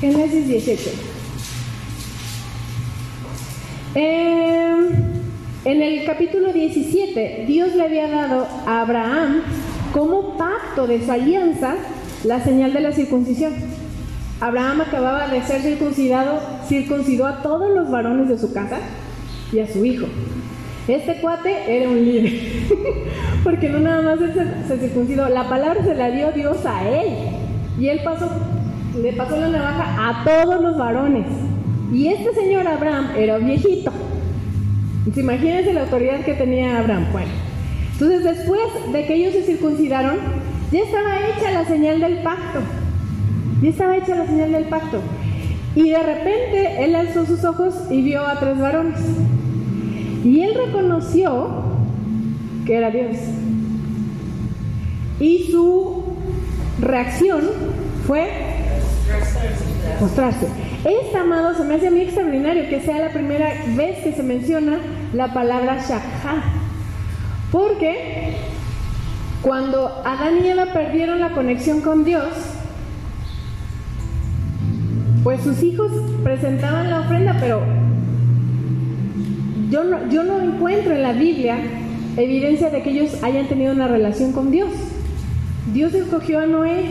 [0.00, 1.13] Génesis 18.
[3.94, 4.88] Em,
[5.64, 9.42] en el capítulo 17, Dios le había dado a Abraham
[9.92, 11.76] como pacto de su alianza
[12.24, 13.52] la señal de la circuncisión.
[14.40, 18.78] Abraham acababa de ser circuncidado, circuncidó a todos los varones de su casa
[19.52, 20.06] y a su hijo.
[20.88, 22.32] Este cuate era un líder,
[23.44, 24.18] porque no nada más
[24.66, 27.14] se, circuncidó, la palabra se la dio Dios a él.
[27.78, 28.00] Y él
[29.00, 31.26] le pasó la navaja a todos los varones.
[31.92, 33.92] Y este señor Abraham era viejito.
[35.14, 37.06] Imagínense la autoridad que tenía Abraham.
[37.12, 37.30] Bueno,
[37.92, 40.16] entonces después de que ellos se circuncidaron,
[40.72, 42.60] ya estaba hecha la señal del pacto.
[43.62, 45.00] Ya estaba hecha la señal del pacto.
[45.76, 49.00] Y de repente él alzó sus ojos y vio a tres varones.
[50.24, 51.64] Y él reconoció
[52.66, 53.16] que era Dios.
[55.20, 56.02] Y su
[56.80, 57.42] reacción
[58.06, 58.30] fue
[60.00, 60.46] mostrarse.
[60.84, 64.22] Este amado se me hace a mí extraordinario que sea la primera vez que se
[64.22, 64.78] menciona
[65.14, 66.42] la palabra Shakha.
[67.50, 68.34] Porque
[69.40, 72.28] cuando Adán y Eva perdieron la conexión con Dios,
[75.22, 75.90] pues sus hijos
[76.22, 77.62] presentaban la ofrenda, pero
[79.70, 81.56] yo no encuentro en la Biblia
[82.16, 84.70] evidencia de que ellos hayan tenido una relación con Dios.
[85.72, 86.84] Dios escogió a Noé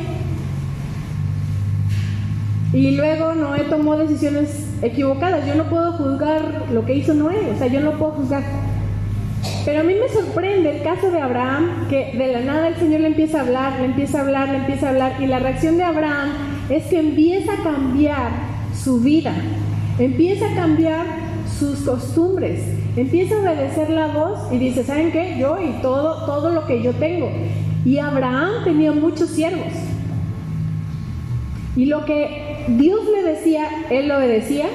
[2.73, 5.45] y luego Noé tomó decisiones equivocadas.
[5.45, 8.43] Yo no puedo juzgar lo que hizo Noé, o sea, yo no puedo juzgar.
[9.65, 13.01] Pero a mí me sorprende el caso de Abraham, que de la nada el Señor
[13.01, 15.77] le empieza a hablar, le empieza a hablar, le empieza a hablar, y la reacción
[15.77, 16.29] de Abraham
[16.69, 18.31] es que empieza a cambiar
[18.73, 19.33] su vida,
[19.99, 21.05] empieza a cambiar
[21.59, 22.61] sus costumbres.
[22.95, 25.37] Empieza a obedecer la voz y dice, ¿saben qué?
[25.39, 27.31] Yo y todo, todo lo que yo tengo.
[27.85, 29.73] Y Abraham tenía muchos siervos.
[31.75, 34.65] Y lo que Dios le decía, él lo obedecía.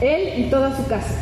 [0.00, 1.14] Él y toda su casa.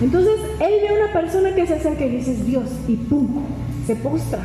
[0.00, 3.44] Entonces, él ve a una persona que se acerca y dice, Dios, y pum,
[3.86, 4.40] se postra.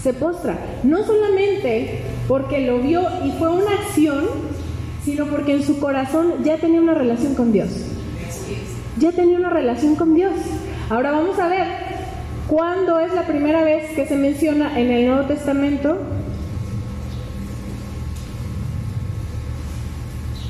[0.00, 0.56] Se postra.
[0.84, 4.26] No solamente porque lo vio y fue una acción,
[5.04, 7.68] sino porque en su corazón ya tenía una relación con Dios.
[8.98, 10.32] Ya tenía una relación con Dios.
[10.88, 11.66] Ahora vamos a ver
[12.46, 15.98] cuándo es la primera vez que se menciona en el Nuevo Testamento.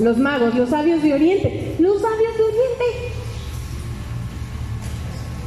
[0.00, 1.74] Los magos, los sabios de Oriente.
[1.78, 2.84] Los sabios de Oriente.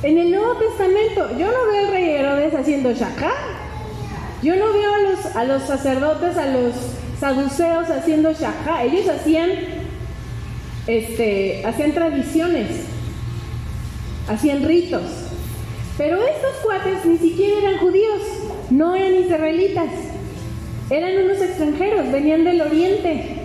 [0.01, 3.31] En el Nuevo Testamento, yo no veo al rey Herodes haciendo shaka.
[4.41, 6.73] Yo no veo a los, a los sacerdotes, a los
[7.19, 8.83] saduceos haciendo shaka.
[8.85, 9.49] Ellos hacían
[10.89, 12.67] este, hacían tradiciones,
[14.27, 15.03] hacían ritos.
[15.97, 18.21] Pero estos cuates ni siquiera eran judíos,
[18.69, 19.89] no eran israelitas,
[20.89, 23.38] eran unos extranjeros, venían del oriente.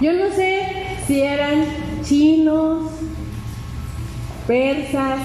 [0.00, 0.62] Yo no sé
[1.08, 1.64] si eran
[2.04, 2.92] chinos,
[4.46, 5.18] persas,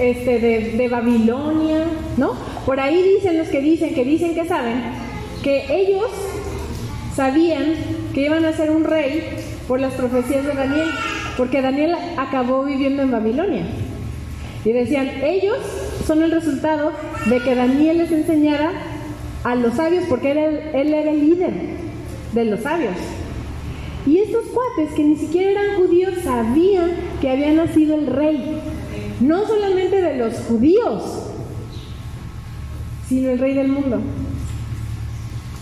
[0.00, 1.84] este, de, de Babilonia,
[2.16, 2.34] ¿no?
[2.66, 4.82] Por ahí dicen los que dicen, que dicen que saben,
[5.44, 6.10] que ellos
[7.14, 7.74] sabían
[8.12, 9.22] que iban a ser un rey
[9.68, 10.88] por las profecías de Daniel,
[11.36, 13.66] porque Daniel acabó viviendo en Babilonia.
[14.64, 15.58] Y decían, ellos
[16.04, 16.90] son el resultado
[17.26, 18.72] de que Daniel les enseñara
[19.44, 20.38] a los sabios, porque él,
[20.74, 21.75] él era el líder
[22.32, 22.96] de los sabios.
[24.06, 28.60] Y estos cuates que ni siquiera eran judíos sabían que había nacido el rey,
[29.20, 31.30] no solamente de los judíos,
[33.08, 34.00] sino el rey del mundo.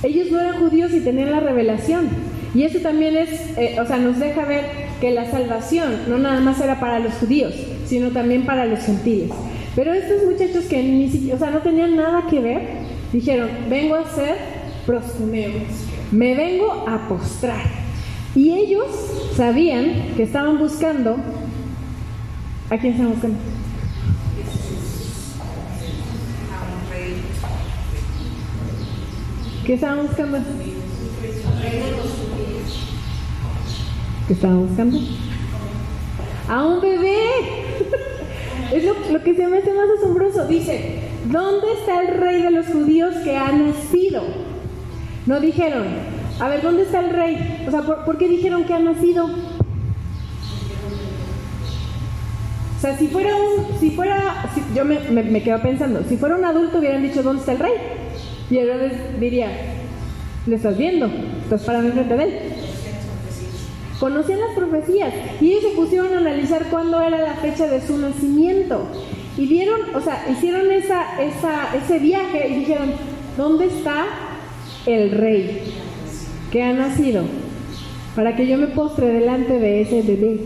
[0.03, 2.09] Ellos no eran judíos y tenían la revelación.
[2.55, 4.65] Y eso también es, eh, o sea, nos deja ver
[5.01, 7.55] que la salvación no nada más era para los judíos,
[7.87, 9.31] sino también para los gentiles.
[9.75, 12.61] Pero estos muchachos que ni siquiera, o sea, no tenían nada que ver,
[13.13, 14.37] dijeron, vengo a ser
[14.87, 15.51] proscumeo,
[16.15, 17.67] me vengo a postrar.
[18.37, 18.87] Y ellos
[19.37, 21.17] sabían que estaban buscando,
[22.71, 23.39] ¿a quién estaban buscando?
[29.67, 30.39] ¿Qué estaban buscando?
[34.27, 34.99] ¿Qué estaban buscando?
[36.49, 37.19] A un bebé.
[38.73, 40.47] es lo, lo, que se me hace más asombroso.
[40.47, 44.44] Dice, ¿dónde está el rey de los judíos que ha nacido?
[45.27, 45.87] No dijeron,
[46.39, 47.65] a ver, ¿dónde está el rey?
[47.67, 49.27] O sea, ¿por, ¿por qué dijeron que ha nacido?
[52.77, 56.37] O sea, si fuera un, si fuera, yo me, me, me, quedo pensando, si fuera
[56.37, 57.73] un adulto hubieran dicho, ¿dónde está el rey?
[58.51, 59.49] Y Herodes diría,
[60.47, 61.07] le estás viendo,
[61.43, 62.39] estás parando enfrente de él.
[63.99, 67.97] Conocían las profecías y ellos se pusieron a analizar cuándo era la fecha de su
[67.97, 68.87] nacimiento.
[69.39, 72.93] Y vieron, o sea, hicieron esa, esa, ese viaje y dijeron,
[73.39, 74.05] ¿dónde está
[74.87, 75.75] el rey
[76.51, 77.25] que ha nacido?
[78.15, 80.41] Para que yo me postre delante de ese bebé.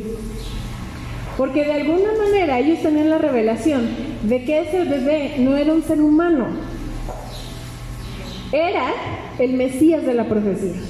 [1.37, 3.89] Porque de alguna manera ellos tenían la revelación
[4.23, 6.47] de que ese bebé no era un ser humano,
[8.53, 8.87] era
[9.39, 10.81] el Mesías de la profecía.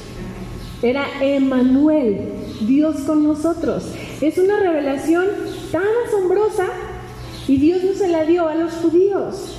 [0.80, 3.92] Era Emanuel, Dios con nosotros.
[4.20, 5.26] Es una revelación
[5.72, 6.66] tan asombrosa
[7.48, 9.56] y Dios no se la dio a los judíos.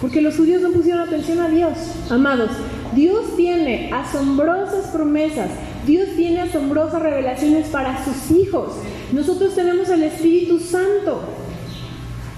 [0.00, 1.72] Porque los judíos no pusieron atención a Dios.
[2.08, 2.50] Amados,
[2.94, 5.50] Dios tiene asombrosas promesas.
[5.86, 8.74] Dios tiene asombrosas revelaciones para sus hijos.
[9.12, 11.20] Nosotros tenemos el Espíritu Santo.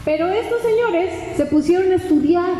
[0.04, 2.50] Pero estos señores se pusieron a estudiar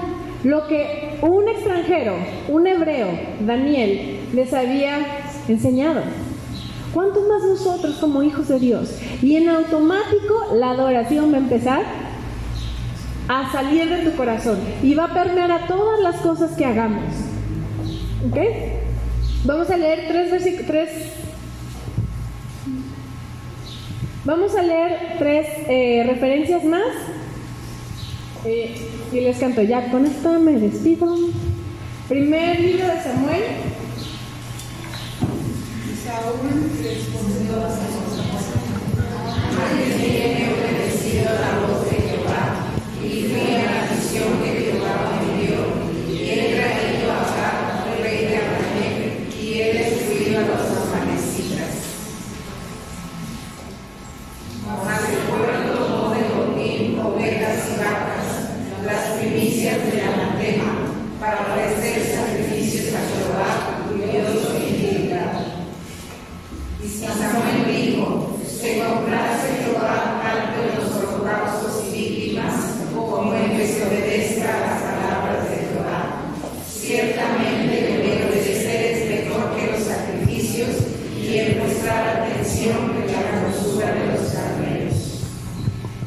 [0.44, 2.14] lo que un extranjero,
[2.48, 3.08] un hebreo,
[3.46, 4.98] Daniel, les había
[5.48, 6.02] enseñado.
[6.92, 8.98] ¿Cuántos más nosotros como hijos de Dios?
[9.22, 11.82] Y en automático la adoración va a empezar
[13.28, 17.29] a salir de tu corazón y va a permear a todas las cosas que hagamos.
[18.26, 18.36] ¿Ok?
[19.44, 20.88] Vamos a leer tres versículos.
[24.24, 26.82] Vamos a leer tres eh, referencias más.
[28.44, 28.76] Eh,
[29.12, 29.90] y les canto ya.
[29.90, 31.16] Con esto me despido.
[32.08, 33.42] Primer libro de Samuel.
[36.04, 38.20] Saúl respondió a Samuel:
[39.56, 41.79] Nadie tiene obedecido la voz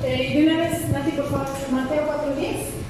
[0.05, 2.83] Eh, de una vez, Nati, por favor, Mateo 4.10.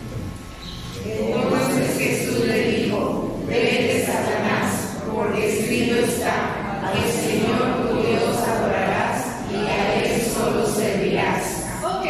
[1.06, 9.56] Entonces Jesús le dijo, vete Satanás, porque escrito está, al Señor tu Dios adorarás y
[9.58, 11.66] a Él solo servirás.
[11.84, 12.06] Ok,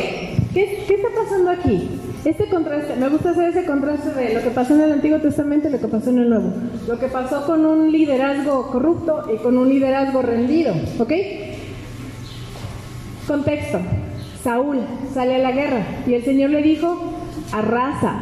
[0.53, 1.89] ¿Qué, ¿qué está pasando aquí?
[2.23, 5.67] Este contraste, me gusta hacer ese contraste de lo que pasó en el Antiguo Testamento
[5.67, 6.53] y lo que pasó en el Nuevo.
[6.87, 11.11] Lo que pasó con un liderazgo corrupto y con un liderazgo rendido, ¿ok?
[13.27, 13.79] Contexto.
[14.43, 14.79] Saúl
[15.13, 16.99] sale a la guerra y el Señor le dijo,
[17.53, 18.21] arrasa,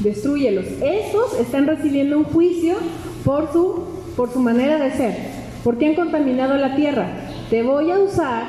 [0.00, 0.66] destruyelos.
[0.82, 2.76] Estos están recibiendo un juicio
[3.24, 3.84] por su,
[4.16, 5.16] por su manera de ser,
[5.64, 7.06] porque han contaminado la tierra.
[7.48, 8.44] Te voy a usar,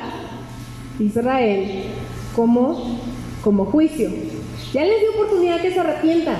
[1.00, 1.84] Israel,
[2.36, 2.98] como,
[3.42, 4.10] como juicio.
[4.72, 6.36] Ya les dio oportunidad que se arrepientan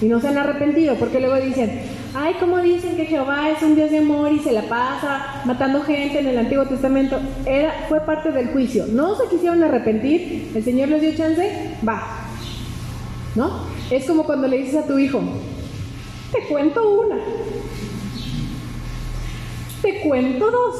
[0.00, 1.80] y no se han arrepentido, porque luego dicen,
[2.14, 5.82] ay, ¿cómo dicen que Jehová es un Dios de amor y se la pasa matando
[5.82, 7.18] gente en el Antiguo Testamento?
[7.44, 8.86] Era, fue parte del juicio.
[8.86, 12.02] No se quisieron arrepentir, el Señor les dio chance, va.
[13.34, 13.64] ¿No?
[13.90, 15.20] Es como cuando le dices a tu hijo,
[16.32, 17.16] te cuento una,
[19.82, 20.76] te cuento dos,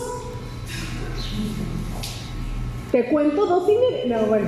[2.92, 4.16] te cuento dos y medio.
[4.16, 4.46] No, bueno,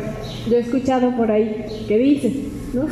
[0.48, 2.86] yo he escuchado por ahí que dicen, ¿no?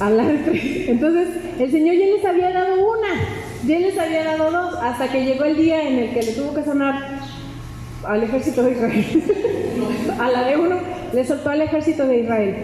[0.00, 1.28] Entonces,
[1.58, 3.08] el Señor ya les había dado una,
[3.66, 6.54] ya les había dado dos, hasta que llegó el día en el que le tuvo
[6.54, 7.20] que sonar
[8.04, 9.22] al ejército de Israel.
[10.18, 10.76] a la de uno
[11.12, 12.56] le soltó al ejército de Israel.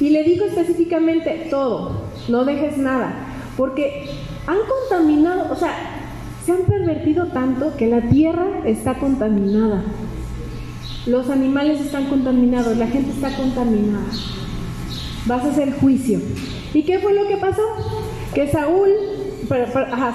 [0.00, 3.12] Y le dijo específicamente todo, no dejes nada,
[3.56, 4.10] porque
[4.46, 5.74] han contaminado, o sea,
[6.44, 9.82] se han pervertido tanto que la tierra está contaminada.
[11.06, 14.06] Los animales están contaminados, la gente está contaminada.
[15.26, 16.20] Vas a hacer juicio.
[16.74, 17.62] ¿Y qué fue lo que pasó?
[18.34, 18.90] Que Saúl,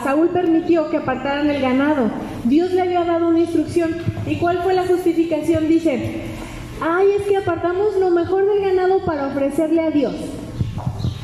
[0.04, 2.12] Saúl permitió que apartaran el ganado.
[2.44, 3.96] Dios le había dado una instrucción.
[4.28, 5.68] ¿Y cuál fue la justificación?
[5.68, 6.22] Dice,
[6.82, 10.14] ay, es que apartamos lo mejor del ganado para ofrecerle a Dios.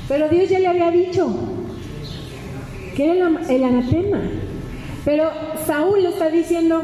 [0.07, 1.29] Pero Dios ya le había dicho
[2.95, 4.21] que era el anatema.
[5.05, 5.29] Pero
[5.65, 6.81] Saúl le está diciendo,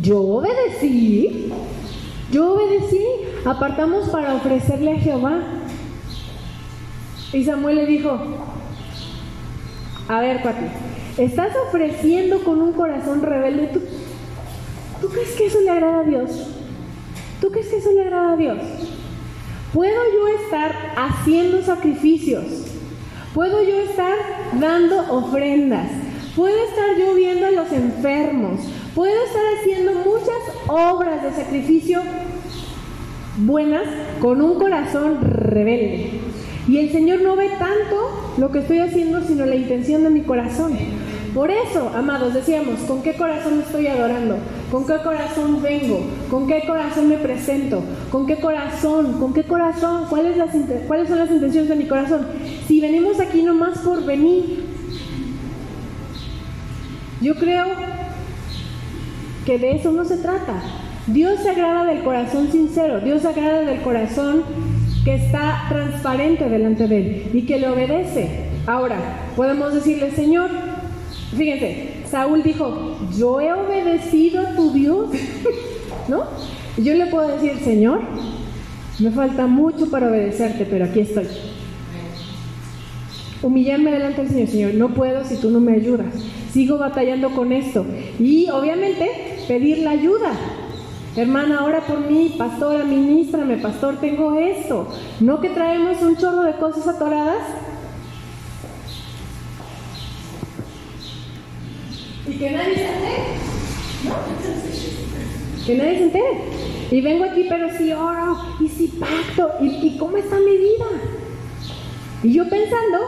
[0.00, 1.52] yo obedecí,
[2.30, 3.04] yo obedecí,
[3.44, 5.40] apartamos para ofrecerle a Jehová.
[7.32, 8.18] Y Samuel le dijo,
[10.08, 10.66] a ver, papi,
[11.16, 13.68] estás ofreciendo con un corazón rebelde.
[13.68, 13.80] ¿Tú,
[15.00, 16.30] ¿Tú crees que eso le agrada a Dios?
[17.40, 18.58] ¿Tú crees que eso le agrada a Dios?
[19.72, 22.44] ¿Puedo yo estar haciendo sacrificios?
[23.32, 24.14] ¿Puedo yo estar
[24.60, 25.88] dando ofrendas?
[26.36, 28.60] ¿Puedo estar yo viendo a los enfermos?
[28.94, 32.02] ¿Puedo estar haciendo muchas obras de sacrificio
[33.38, 33.86] buenas
[34.20, 36.31] con un corazón rebelde?
[36.68, 40.22] Y el Señor no ve tanto lo que estoy haciendo, sino la intención de mi
[40.22, 40.76] corazón.
[41.34, 44.36] Por eso, amados, decíamos, ¿con qué corazón estoy adorando?
[44.70, 46.00] ¿Con qué corazón vengo?
[46.30, 47.82] ¿Con qué corazón me presento?
[48.10, 49.14] ¿Con qué corazón?
[49.18, 50.06] ¿Con qué corazón?
[50.10, 50.50] ¿Cuáles, las,
[50.86, 52.26] ¿Cuáles son las intenciones de mi corazón?
[52.68, 54.62] Si venimos aquí nomás por venir,
[57.22, 57.66] yo creo
[59.46, 60.62] que de eso no se trata.
[61.06, 64.44] Dios se agrada del corazón sincero, Dios se agrada del corazón
[65.04, 68.28] que está transparente delante de Él y que le obedece.
[68.66, 68.96] Ahora,
[69.36, 70.50] podemos decirle, Señor,
[71.36, 75.10] fíjense, Saúl dijo, yo he obedecido a tu Dios,
[76.08, 76.24] ¿no?
[76.76, 78.00] Yo le puedo decir, Señor,
[78.98, 81.26] me falta mucho para obedecerte, pero aquí estoy.
[83.42, 86.06] Humillarme delante del Señor, Señor, no puedo si tú no me ayudas.
[86.52, 87.84] Sigo batallando con esto.
[88.20, 89.10] Y obviamente
[89.48, 90.32] pedir la ayuda,
[91.14, 94.88] Hermana, ora por mí, pastora, ministrame, pastor, tengo esto.
[95.20, 97.44] ¿No que traemos un chorro de cosas atoradas?
[102.26, 103.22] Y que nadie se entere.
[104.04, 105.66] ¿No?
[105.66, 106.40] Que nadie se entere.
[106.90, 110.86] Y vengo aquí, pero si oro, y si pacto, y, cómo está mi vida.
[112.22, 112.98] Y yo pensando,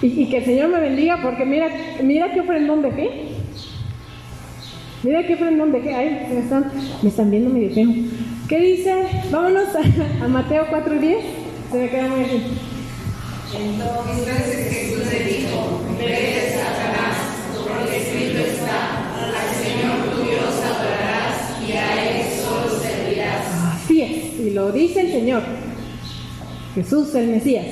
[0.00, 1.68] y, que el Señor me bendiga, porque mira,
[2.02, 3.27] mira qué ofrendón dejé.
[5.02, 6.28] Mira qué ofrendón de qué hay.
[6.32, 6.72] Me están,
[7.02, 7.88] me están viendo medio feo.
[8.48, 8.94] ¿Qué dice?
[9.30, 9.68] Vámonos
[10.22, 11.24] a, Mateo 4 y 10.
[11.70, 12.42] Se me queda muy así.
[13.54, 17.16] Entonces Jesús le dijo, vete Satanás,
[17.66, 23.46] porque escrito está, al Señor tu Dios adorarás y a Él solo servirás.
[23.74, 25.42] Así es, y lo dice el Señor.
[26.74, 27.66] Jesús, el Mesías.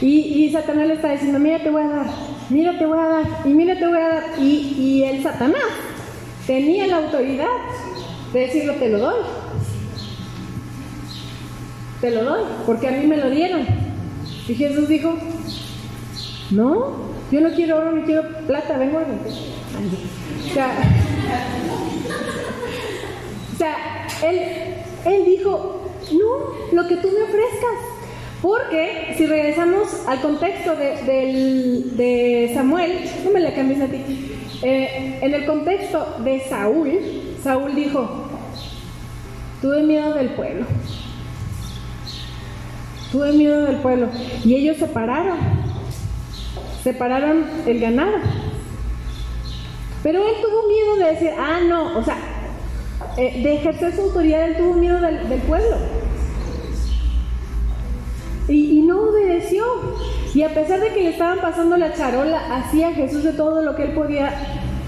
[0.00, 2.06] Y, y, Satanás le está diciendo, mira te voy a dar,
[2.50, 4.24] mira te voy a dar, y mira te voy a dar.
[4.38, 5.62] Y, y el Satanás
[6.46, 7.46] tenía la autoridad
[8.32, 9.20] de decirlo, te lo doy.
[12.00, 13.66] Te lo doy, porque a mí me lo dieron.
[14.48, 15.14] Y Jesús dijo,
[16.50, 16.92] no,
[17.32, 20.70] yo no quiero oro ni quiero plata, vengo a o sea,
[23.54, 23.76] o sea
[24.22, 24.40] él,
[25.04, 27.96] él dijo, no, lo que tú me ofrezcas.
[28.42, 32.92] Porque si regresamos al contexto de, de Samuel,
[33.24, 34.35] no me la cambies a ti.
[34.62, 36.90] Eh, en el contexto de Saúl,
[37.42, 38.28] Saúl dijo,
[39.60, 40.66] tuve miedo del pueblo.
[43.12, 44.08] Tuve miedo del pueblo.
[44.44, 45.38] Y ellos separaron.
[46.82, 48.18] Separaron el ganado.
[50.02, 52.16] Pero él tuvo miedo de decir, ah, no, o sea,
[53.16, 55.76] eh, de ejercer su autoridad, él tuvo miedo del, pueblo.
[58.48, 59.64] Y, no obedeció.
[60.36, 63.74] Y a pesar de que le estaban pasando la charola, hacía Jesús de todo lo
[63.74, 64.34] que él podía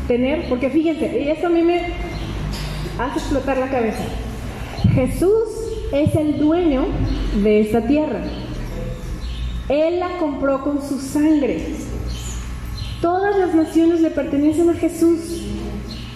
[0.07, 1.87] tener, porque fíjense, y esto a mí me
[2.99, 4.03] hace explotar la cabeza.
[4.93, 5.49] Jesús
[5.91, 6.89] es el dueño
[7.43, 8.21] de esta tierra.
[9.71, 11.65] Él la compró con su sangre.
[13.01, 15.47] Todas las naciones le pertenecen a Jesús.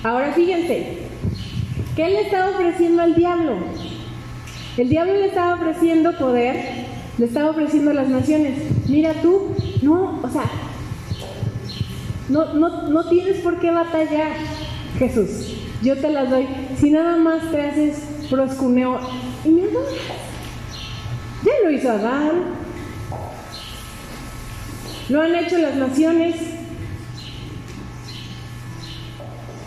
[0.03, 0.99] Ahora fíjense,
[1.97, 3.55] ¿qué le estaba ofreciendo al diablo?
[4.77, 6.82] El diablo le estaba ofreciendo poder,
[7.19, 8.59] le estaba ofreciendo las naciones.
[8.89, 10.45] Mira tú, no, o sea,
[12.29, 14.33] no, no, no tienes por qué batallar,
[14.99, 15.57] Jesús.
[15.83, 16.47] Yo te las doy.
[16.79, 17.99] Si nada más te haces
[18.31, 19.01] proscuneo
[19.45, 22.43] y me Ya lo hizo Adán.
[25.09, 26.37] Lo han hecho las naciones.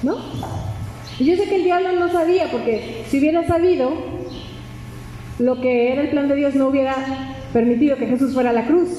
[0.01, 0.17] ¿No?
[1.19, 3.93] Y yo sé que el diablo no sabía, porque si hubiera sabido
[5.39, 8.67] lo que era el plan de Dios, no hubiera permitido que Jesús fuera a la
[8.67, 8.89] cruz.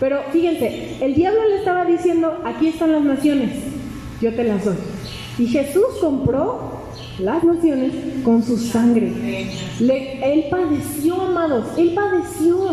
[0.00, 3.50] Pero fíjense, el diablo le estaba diciendo, aquí están las naciones,
[4.20, 4.74] yo te las doy.
[5.38, 6.72] Y Jesús compró
[7.20, 7.92] las naciones
[8.24, 9.12] con su sangre.
[9.78, 12.72] él padeció, amados, él padeció.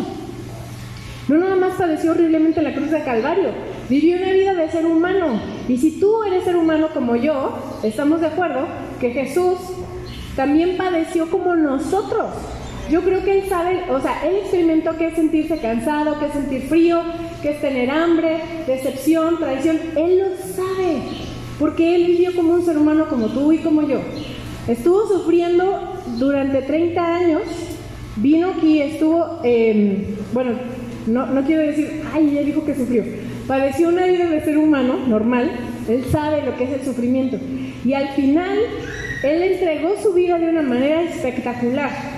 [1.27, 3.49] No nada más padeció horriblemente en la cruz de Calvario,
[3.89, 5.39] vivió una vida de ser humano.
[5.67, 8.65] Y si tú eres ser humano como yo, estamos de acuerdo
[8.99, 9.59] que Jesús
[10.35, 12.25] también padeció como nosotros.
[12.89, 16.31] Yo creo que él sabe, o sea, él experimentó qué es sentirse cansado, qué es
[16.31, 17.01] sentir frío,
[17.41, 19.77] qué es tener hambre, decepción, traición.
[19.95, 21.01] Él lo sabe,
[21.59, 23.99] porque él vivió como un ser humano como tú y como yo.
[24.67, 27.41] Estuvo sufriendo durante 30 años,
[28.15, 30.51] vino aquí, estuvo, em, bueno,
[31.07, 33.03] no, no quiero decir, ay, ella dijo que sufrió.
[33.47, 35.51] Padeció una vida de ser humano normal,
[35.89, 37.37] él sabe lo que es el sufrimiento.
[37.85, 38.57] Y al final,
[39.23, 42.16] él entregó su vida de una manera espectacular.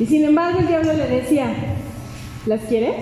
[0.00, 1.52] Y sin embargo el diablo le decía,
[2.46, 2.94] ¿las quieres?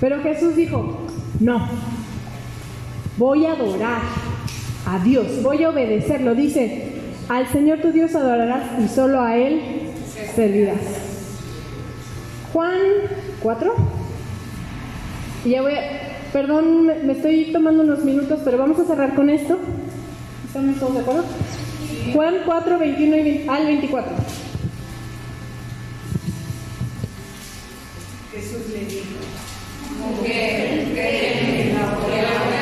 [0.00, 0.96] Pero Jesús dijo,
[1.40, 1.68] no,
[3.16, 4.02] voy a adorar
[4.86, 6.34] a Dios, voy a obedecerlo.
[6.34, 6.92] Dice,
[7.28, 9.60] al Señor tu Dios adorarás y solo a Él
[10.34, 10.78] servirás.
[12.52, 12.78] Juan
[13.42, 13.74] 4.
[15.44, 15.82] Y ya voy a,
[16.32, 19.58] perdón, me estoy tomando unos minutos, pero vamos a cerrar con esto.
[20.48, 21.24] ¿Estamos todos de acuerdo?
[22.14, 24.12] Juan 4, 21 al 24.
[28.32, 29.04] Jesús le dijo,
[30.00, 32.57] mujer, cree en la palabra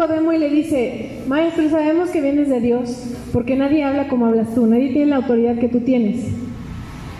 [0.00, 4.24] Llega Nicodemo y le dice, Maestro, sabemos que vienes de Dios, porque nadie habla como
[4.24, 6.24] hablas tú, nadie tiene la autoridad que tú tienes.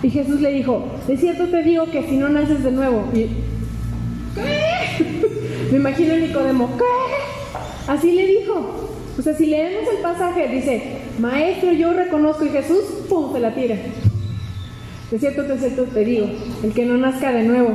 [0.02, 3.28] Y Jesús le dijo, de cierto te digo que si no naces de nuevo, ¿qué?
[5.72, 7.92] Me imagino a Nicodemo, ¿qué?
[7.92, 8.88] Así le dijo.
[9.18, 10.82] O sea, si leemos el pasaje, dice,
[11.18, 13.76] Maestro, yo reconozco, y Jesús, ¡pum!, se la tira.
[15.10, 16.28] De cierto, de cierto te digo,
[16.62, 17.68] el que no nazca de nuevo.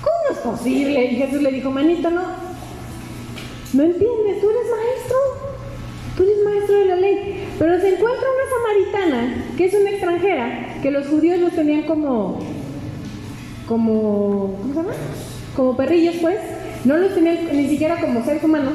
[0.00, 1.04] ¿Cómo es posible?
[1.04, 2.39] Y Jesús le dijo, manito, no,
[3.72, 5.16] no entiendes, tú eres maestro,
[6.16, 7.48] tú eres maestro de la ley.
[7.58, 12.40] Pero se encuentra una samaritana, que es una extranjera, que los judíos los tenían como,
[13.68, 14.92] como, ¿cómo se llama?
[15.56, 16.38] Como perrillos, pues.
[16.84, 18.72] No los tenían ni siquiera como seres humanos.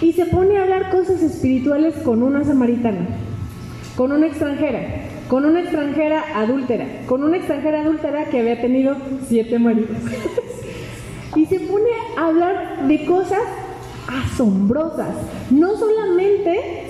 [0.00, 3.08] Y se pone a hablar cosas espirituales con una samaritana,
[3.96, 9.58] con una extranjera con una extranjera adúltera, con una extranjera adúltera que había tenido siete
[9.58, 9.96] maridos.
[11.36, 13.40] y se pone a hablar de cosas
[14.08, 15.14] asombrosas,
[15.50, 16.86] no solamente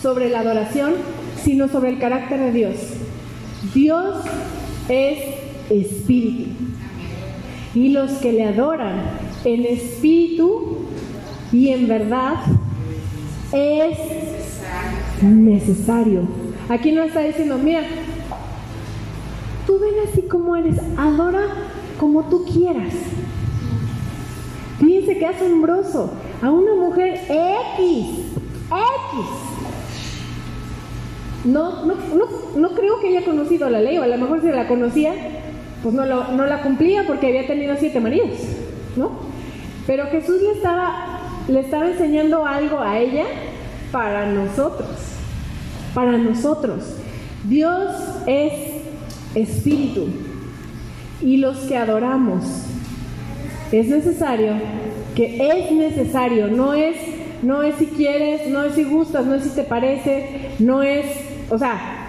[0.00, 0.94] sobre la adoración,
[1.42, 2.74] sino sobre el carácter de Dios.
[3.74, 4.24] Dios
[4.88, 5.18] es
[5.70, 6.50] espíritu.
[7.74, 9.02] Y los que le adoran
[9.44, 10.78] en espíritu
[11.52, 12.34] y en verdad
[13.52, 13.98] es
[15.22, 16.26] necesario
[16.68, 17.82] Aquí no está diciendo, mira,
[19.66, 21.42] tú ven así como eres, adora
[21.98, 22.94] como tú quieras.
[24.84, 26.12] Fíjense qué asombroso.
[26.42, 28.06] A una mujer X,
[28.66, 29.26] X.
[31.44, 31.94] No, no,
[32.56, 35.12] no, creo que haya conocido la ley, o a lo mejor si la conocía,
[35.82, 38.38] pues no, no la cumplía porque había tenido siete maridos,
[38.96, 39.10] ¿no?
[39.86, 43.24] Pero Jesús le estaba, le estaba enseñando algo a ella
[43.90, 45.12] para nosotros
[45.94, 46.84] para nosotros.
[47.44, 47.94] Dios
[48.26, 48.52] es
[49.34, 50.08] espíritu
[51.20, 52.44] y los que adoramos
[53.72, 54.54] es necesario,
[55.14, 56.96] que es necesario, no es
[57.42, 61.04] no es si quieres, no es si gustas, no es si te parece, no es,
[61.50, 62.08] o sea,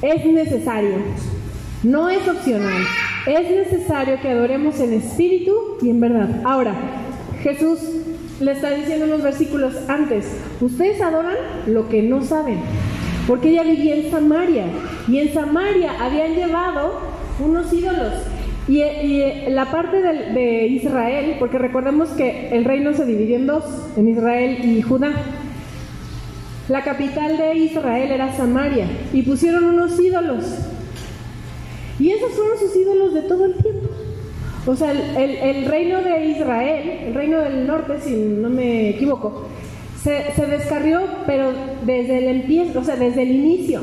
[0.00, 0.96] es necesario,
[1.82, 2.82] no es opcional,
[3.26, 5.52] es necesario que adoremos en espíritu
[5.82, 6.40] y en verdad.
[6.44, 6.74] Ahora,
[7.42, 7.80] Jesús
[8.40, 10.26] le está diciendo en los versículos antes,
[10.60, 12.60] ustedes adoran lo que no saben,
[13.26, 14.64] porque ella vivía en Samaria
[15.06, 16.98] y en Samaria habían llevado
[17.38, 18.14] unos ídolos.
[18.70, 23.64] Y, la parte de, de, Israel, porque recordemos que el reino se dividió en dos,
[23.96, 25.10] en Israel y Judá.
[26.68, 30.44] La capital de Israel era Samaria y pusieron unos ídolos.
[31.98, 33.88] Y esos fueron sus ídolos de todo el tiempo.
[34.64, 39.48] O sea, el, reino de Israel, el reino del norte, si no me equivoco,
[40.00, 41.52] se, se descarrió, pero
[41.84, 43.80] desde el empiezo, o sea, desde el inicio.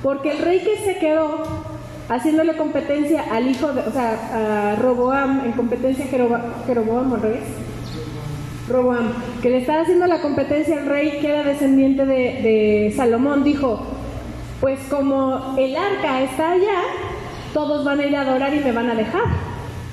[0.00, 1.71] Porque el rey que se quedó
[2.14, 6.08] haciéndole competencia al hijo, de, o sea, a Roboam, en competencia a
[6.66, 7.42] Jeroboam, al revés.
[8.68, 13.44] Roboam, que le estaba haciendo la competencia al rey que era descendiente de, de Salomón,
[13.44, 13.80] dijo,
[14.60, 16.80] pues como el arca está allá,
[17.52, 19.22] todos van a ir a adorar y me van a dejar.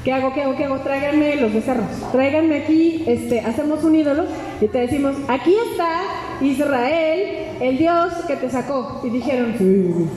[0.04, 0.34] ¿Qué hago?
[0.34, 0.56] ¿Qué hago?
[0.56, 0.80] ¿Qué hago?
[0.80, 1.88] Tráiganme los becerros.
[2.12, 4.26] Tráiganme aquí, este, hacemos un ídolo
[4.62, 6.04] y te decimos, aquí está
[6.40, 9.02] Israel, el Dios que te sacó.
[9.04, 9.56] Y dijeron,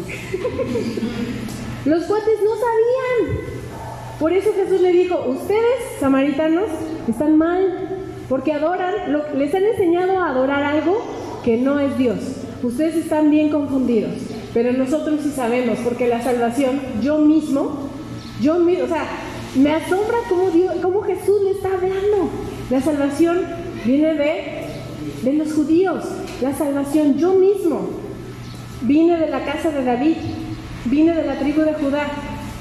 [1.84, 3.38] los cuates no sabían.
[4.18, 6.68] Por eso Jesús le dijo, ustedes, samaritanos,
[7.08, 7.88] están mal,
[8.28, 8.94] porque adoran,
[9.36, 11.02] les han enseñado a adorar algo
[11.44, 12.18] que no es Dios.
[12.62, 14.12] Ustedes están bien confundidos,
[14.54, 17.88] pero nosotros sí sabemos, porque la salvación, yo mismo,
[18.40, 19.06] yo mismo, o sea,
[19.56, 20.44] me asombra cómo,
[20.80, 22.30] cómo Jesús le está hablando.
[22.70, 23.40] La salvación
[23.84, 24.66] viene de,
[25.22, 26.04] de los judíos.
[26.40, 27.88] La salvación yo mismo
[28.82, 30.16] vine de la casa de David,
[30.84, 32.06] vine de la tribu de Judá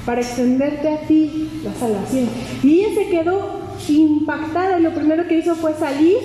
[0.04, 2.28] para extenderte a ti la salvación.
[2.62, 6.16] Y ella se quedó impactada y lo primero que hizo fue salir.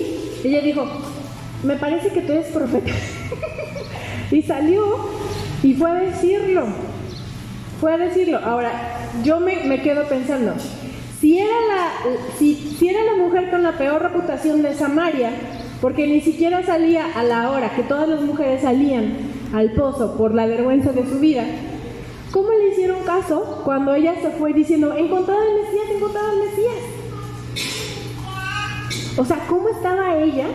[0.44, 0.84] Ella dijo,
[1.62, 2.92] me parece que tú eres profeta.
[4.30, 4.98] y salió
[5.62, 6.66] y fue a decirlo.
[7.80, 8.38] Fue a decirlo.
[8.38, 8.72] Ahora,
[9.24, 10.54] yo me, quedo pensando,
[11.20, 11.92] si era, la,
[12.38, 15.30] si, era la mujer con la peor reputación de Samaria,
[15.80, 19.16] porque ni siquiera salía a la hora que todas las mujeres salían
[19.52, 21.44] al pozo por la vergüenza de su vida,
[22.32, 26.98] ¿cómo le hicieron caso cuando ella se fue diciendo, encontrado el Mesías, encontrado el Mesías?
[29.16, 30.46] O sea, ¿cómo estaba ella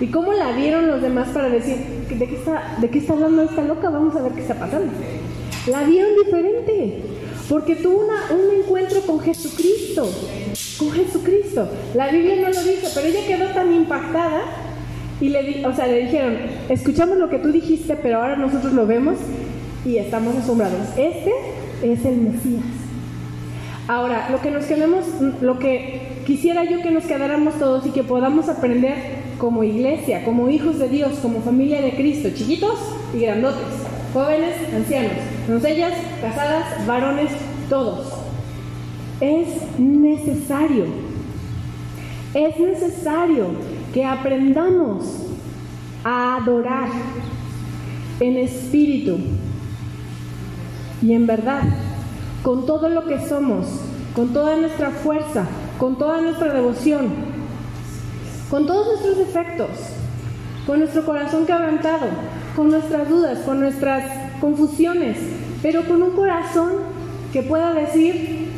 [0.00, 1.76] y cómo la vieron los demás para decir,
[2.08, 3.88] ¿de qué está, de qué está hablando esta loca?
[3.88, 4.92] Vamos a ver qué está pasando.
[5.66, 7.02] La vieron diferente.
[7.48, 10.08] Porque tuvo un encuentro con Jesucristo,
[10.78, 11.68] con Jesucristo.
[11.94, 14.42] La Biblia no lo dice, pero ella quedó tan impactada
[15.20, 18.86] y le, o sea, le dijeron, escuchamos lo que tú dijiste, pero ahora nosotros lo
[18.86, 19.16] vemos
[19.84, 20.88] y estamos asombrados.
[20.96, 21.32] Este
[21.82, 22.62] es el Mesías.
[23.88, 25.04] Ahora, lo que nos quedemos,
[25.40, 28.96] lo que quisiera yo que nos quedáramos todos y que podamos aprender
[29.38, 32.78] como iglesia, como hijos de Dios, como familia de Cristo, chiquitos
[33.12, 33.66] y grandotes,
[34.12, 35.12] jóvenes, ancianos
[35.48, 37.30] doncellas, casadas, varones,
[37.68, 38.06] todos.
[39.20, 40.86] Es necesario,
[42.34, 43.46] es necesario
[43.92, 45.26] que aprendamos
[46.04, 46.88] a adorar
[48.20, 49.18] en espíritu
[51.02, 51.62] y en verdad,
[52.42, 53.66] con todo lo que somos,
[54.14, 55.46] con toda nuestra fuerza,
[55.78, 57.08] con toda nuestra devoción,
[58.48, 59.70] con todos nuestros defectos,
[60.66, 62.06] con nuestro corazón quebrantado,
[62.54, 64.04] con nuestras dudas, con nuestras
[64.40, 65.18] confusiones,
[65.60, 66.72] pero con un corazón
[67.32, 68.48] que pueda decir,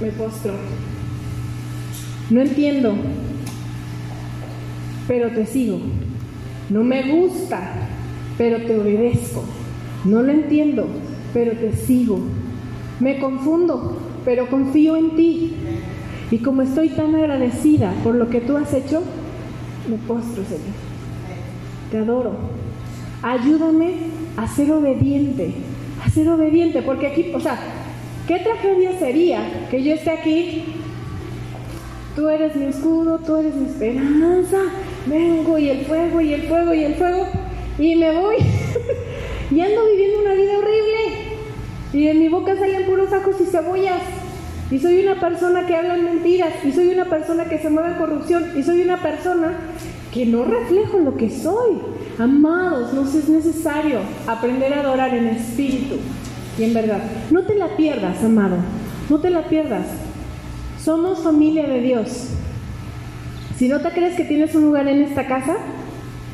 [0.00, 0.54] me postro,
[2.30, 2.94] no entiendo,
[5.06, 5.78] pero te sigo,
[6.70, 7.70] no me gusta,
[8.36, 9.44] pero te obedezco,
[10.04, 10.86] no lo entiendo,
[11.32, 12.20] pero te sigo,
[13.00, 15.54] me confundo, pero confío en ti.
[16.30, 19.02] Y como estoy tan agradecida por lo que tú has hecho,
[19.88, 20.76] me postro, Señor.
[21.90, 22.32] Te adoro.
[23.22, 23.94] Ayúdame
[24.36, 25.54] a ser obediente,
[26.04, 27.58] a ser obediente, porque aquí, o sea,
[28.26, 30.64] ¿qué tragedia sería que yo esté aquí?
[32.14, 34.58] Tú eres mi escudo, tú eres mi esperanza,
[35.06, 37.26] vengo y el fuego y el fuego y el fuego,
[37.78, 38.36] y me voy,
[39.50, 41.38] y ando viviendo una vida horrible,
[41.92, 44.02] y en mi boca salen puros ajos y cebollas,
[44.70, 47.94] y soy una persona que habla mentiras, y soy una persona que se mueve en
[47.94, 49.56] corrupción, y soy una persona
[50.12, 51.78] que no reflejo lo que soy.
[52.18, 55.96] Amados, nos es necesario aprender a adorar en espíritu
[56.58, 57.00] y en verdad.
[57.30, 58.56] No te la pierdas, amado.
[59.08, 59.86] No te la pierdas.
[60.82, 62.28] Somos familia de Dios.
[63.56, 65.56] Si no te crees que tienes un lugar en esta casa,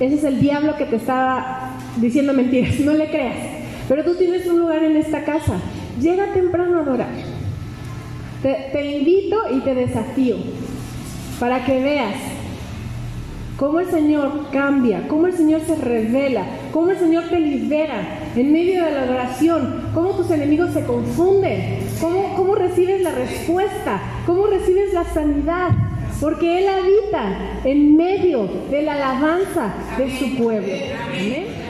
[0.01, 1.64] ese es el diablo que te está
[1.97, 3.37] diciendo mentiras, no le creas.
[3.89, 5.61] Pero tú tienes un lugar en esta casa.
[6.01, 7.35] Llega temprano a adorar.
[8.43, 10.37] Te, invito y te desafío
[11.41, 12.15] para que veas
[13.57, 18.03] cómo el Señor cambia, cómo el Señor se revela, cómo el Señor te libera
[18.37, 24.03] en medio de la adoración, cómo tus enemigos se confunden, cómo, cómo recibes la respuesta,
[24.27, 25.71] cómo recibes la sanidad,
[26.21, 30.75] porque Él habita en medio de la alabanza de su pueblo.
[31.09, 31.64] Amén.